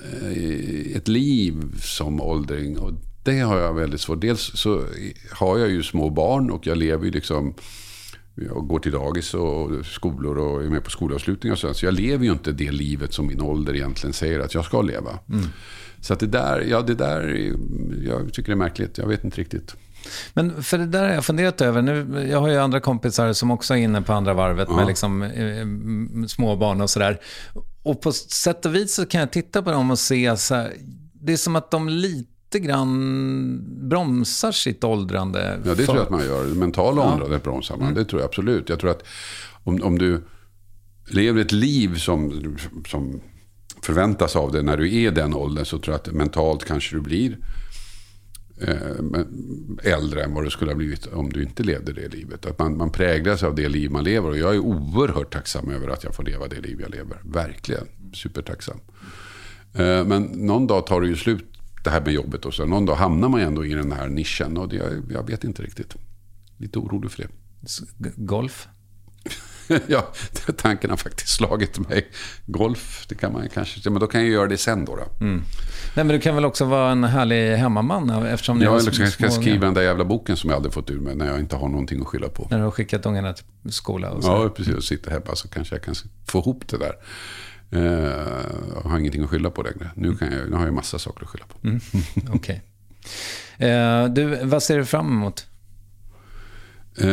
[0.00, 2.78] eh, ett liv som åldring.
[2.78, 2.92] Och
[3.24, 4.20] det har jag väldigt svårt.
[4.20, 4.84] Dels så
[5.32, 7.54] har jag ju små barn och jag lever ju liksom
[8.34, 11.74] jag går till dagis och skolor och är med på skolavslutningar och sådär.
[11.74, 14.82] Så jag lever ju inte det livet som min ålder egentligen säger att jag ska
[14.82, 15.18] leva.
[15.28, 15.44] Mm.
[16.00, 17.52] Så att det där, ja det där,
[18.04, 18.98] jag tycker det är märkligt.
[18.98, 19.76] Jag vet inte riktigt.
[20.34, 21.82] Men för det där har jag funderat över.
[21.82, 24.76] Nu, jag har ju andra kompisar som också är inne på andra varvet ja.
[24.76, 27.20] med liksom, eh, småbarn och sådär.
[27.82, 30.72] Och på sätt och vis så kan jag titta på dem och se så här,
[31.12, 35.60] det är som att de lite grann bromsar sitt åldrande.
[35.64, 35.84] Ja, det för...
[35.84, 36.44] tror jag att man gör.
[36.44, 37.12] Det mentala ja.
[37.12, 37.86] åldrandet bromsar man.
[37.88, 37.94] Mm.
[37.94, 38.68] Det tror jag absolut.
[38.68, 39.02] Jag tror att
[39.64, 40.22] om, om du
[41.10, 42.56] lever ett liv som,
[42.88, 43.20] som
[43.82, 47.00] förväntas av dig när du är den åldern så tror jag att mentalt kanske du
[47.00, 47.67] blir Eh,
[48.60, 52.46] Eh, äldre än vad du skulle ha blivit om du inte levde det livet.
[52.46, 54.28] Att man, man präglas av det liv man lever.
[54.28, 57.18] Och jag är oerhört tacksam över att jag får leva det liv jag lever.
[57.24, 57.86] Verkligen.
[58.14, 58.80] Supertacksam.
[59.74, 61.44] Eh, men någon dag tar det ju slut
[61.84, 62.44] det här med jobbet.
[62.44, 62.66] Och så.
[62.66, 64.56] Någon dag hamnar man ändå i den här nischen.
[64.56, 65.96] Och det, jag vet inte riktigt.
[66.56, 67.28] Lite orolig för det.
[68.16, 68.68] Golf?
[69.86, 70.12] ja,
[70.56, 72.08] tanken har faktiskt slagit mig.
[72.46, 73.90] Golf, det kan man kanske...
[73.90, 74.96] Men då kan jag göra det sen då.
[74.96, 75.24] då.
[75.24, 75.42] Mm.
[75.96, 78.10] Nej, men du kan väl också vara en härlig hemmaman?
[78.26, 80.90] Eftersom ja, eller så kan jag skriva den där jävla boken som jag aldrig fått
[80.90, 82.48] ur mig när jag inte har någonting att skylla på.
[82.50, 84.30] När du har skickat ungarna till skola och så.
[84.30, 84.74] Ja, precis.
[84.74, 85.94] Och sitter hemma så kanske jag kan
[86.26, 86.92] få ihop det där.
[88.74, 89.90] Jag har ingenting att skylla på längre.
[89.94, 91.68] Nu, kan jag, nu har jag massa saker att skylla på.
[91.68, 91.80] Mm.
[92.32, 92.62] Okej.
[93.58, 93.68] Okay.
[93.68, 95.46] Eh, du, vad ser du fram emot?
[97.02, 97.10] Uh,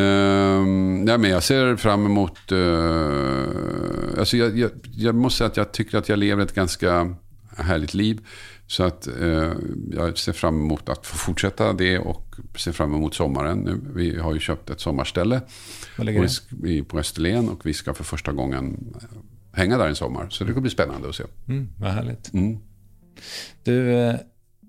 [1.07, 2.51] ja, men jag ser fram emot...
[2.51, 7.15] Uh, alltså jag, jag, jag, måste säga att jag tycker att jag lever ett ganska
[7.57, 8.27] härligt liv.
[8.67, 9.53] Så att uh,
[9.91, 13.57] jag ser fram emot att få fortsätta det och ser fram emot sommaren.
[13.57, 15.41] Nu, vi har ju köpt ett sommarställe
[15.95, 16.27] på,
[16.87, 18.95] på Österlen och vi ska för första gången
[19.51, 20.27] hänga där en sommar.
[20.29, 21.23] Så det kommer bli spännande att se.
[21.47, 22.33] Mm, vad härligt.
[22.33, 22.57] Mm.
[23.63, 24.15] Du, eh,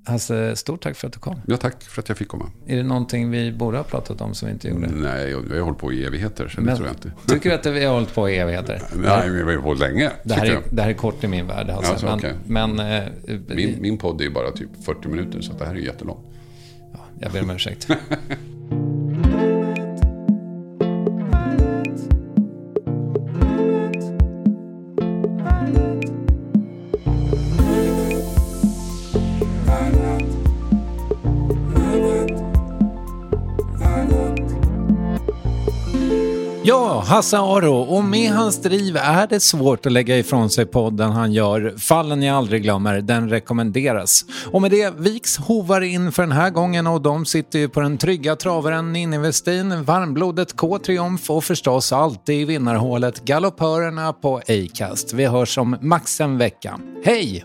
[0.06, 1.40] Hasse, stort tack för att du kom.
[1.46, 2.50] Ja, tack för att jag fick komma.
[2.66, 4.86] Är det någonting vi borde ha pratat om som vi inte gjorde?
[4.86, 7.12] Nej, vi har hållit på i evigheter, så det tror jag inte.
[7.34, 8.82] Tycker du att vi har hållit på i evigheter?
[8.94, 10.10] Nej, vi har hållit på länge.
[10.22, 11.70] Det här, är, det här är kort i min värld.
[11.70, 11.92] Alltså.
[11.92, 12.32] Alltså, okay.
[12.46, 15.78] men, men, eh, min, min podd är bara typ 40 minuter, så det här är
[15.78, 16.26] jättelångt.
[16.92, 17.88] Ja, jag ber om ursäkt.
[37.06, 37.74] Hasse Aro.
[37.74, 41.74] Och med hans driv är det svårt att lägga ifrån sig podden han gör.
[41.78, 44.24] Fallen jag aldrig glömmer, den rekommenderas.
[44.52, 47.80] Och med det viks hovar in för den här gången och de sitter ju på
[47.80, 55.12] den trygga travaren Ninni Westin, varmblodet K-Triumf och förstås alltid i vinnarhålet galoppörerna på Acast.
[55.12, 56.80] Vi hörs om max en vecka.
[57.04, 57.44] Hej!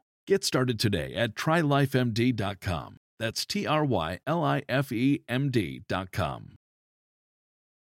[0.31, 2.99] Get started today at trylifemd.com.
[3.19, 6.55] That's T R Y L I F E M D.com.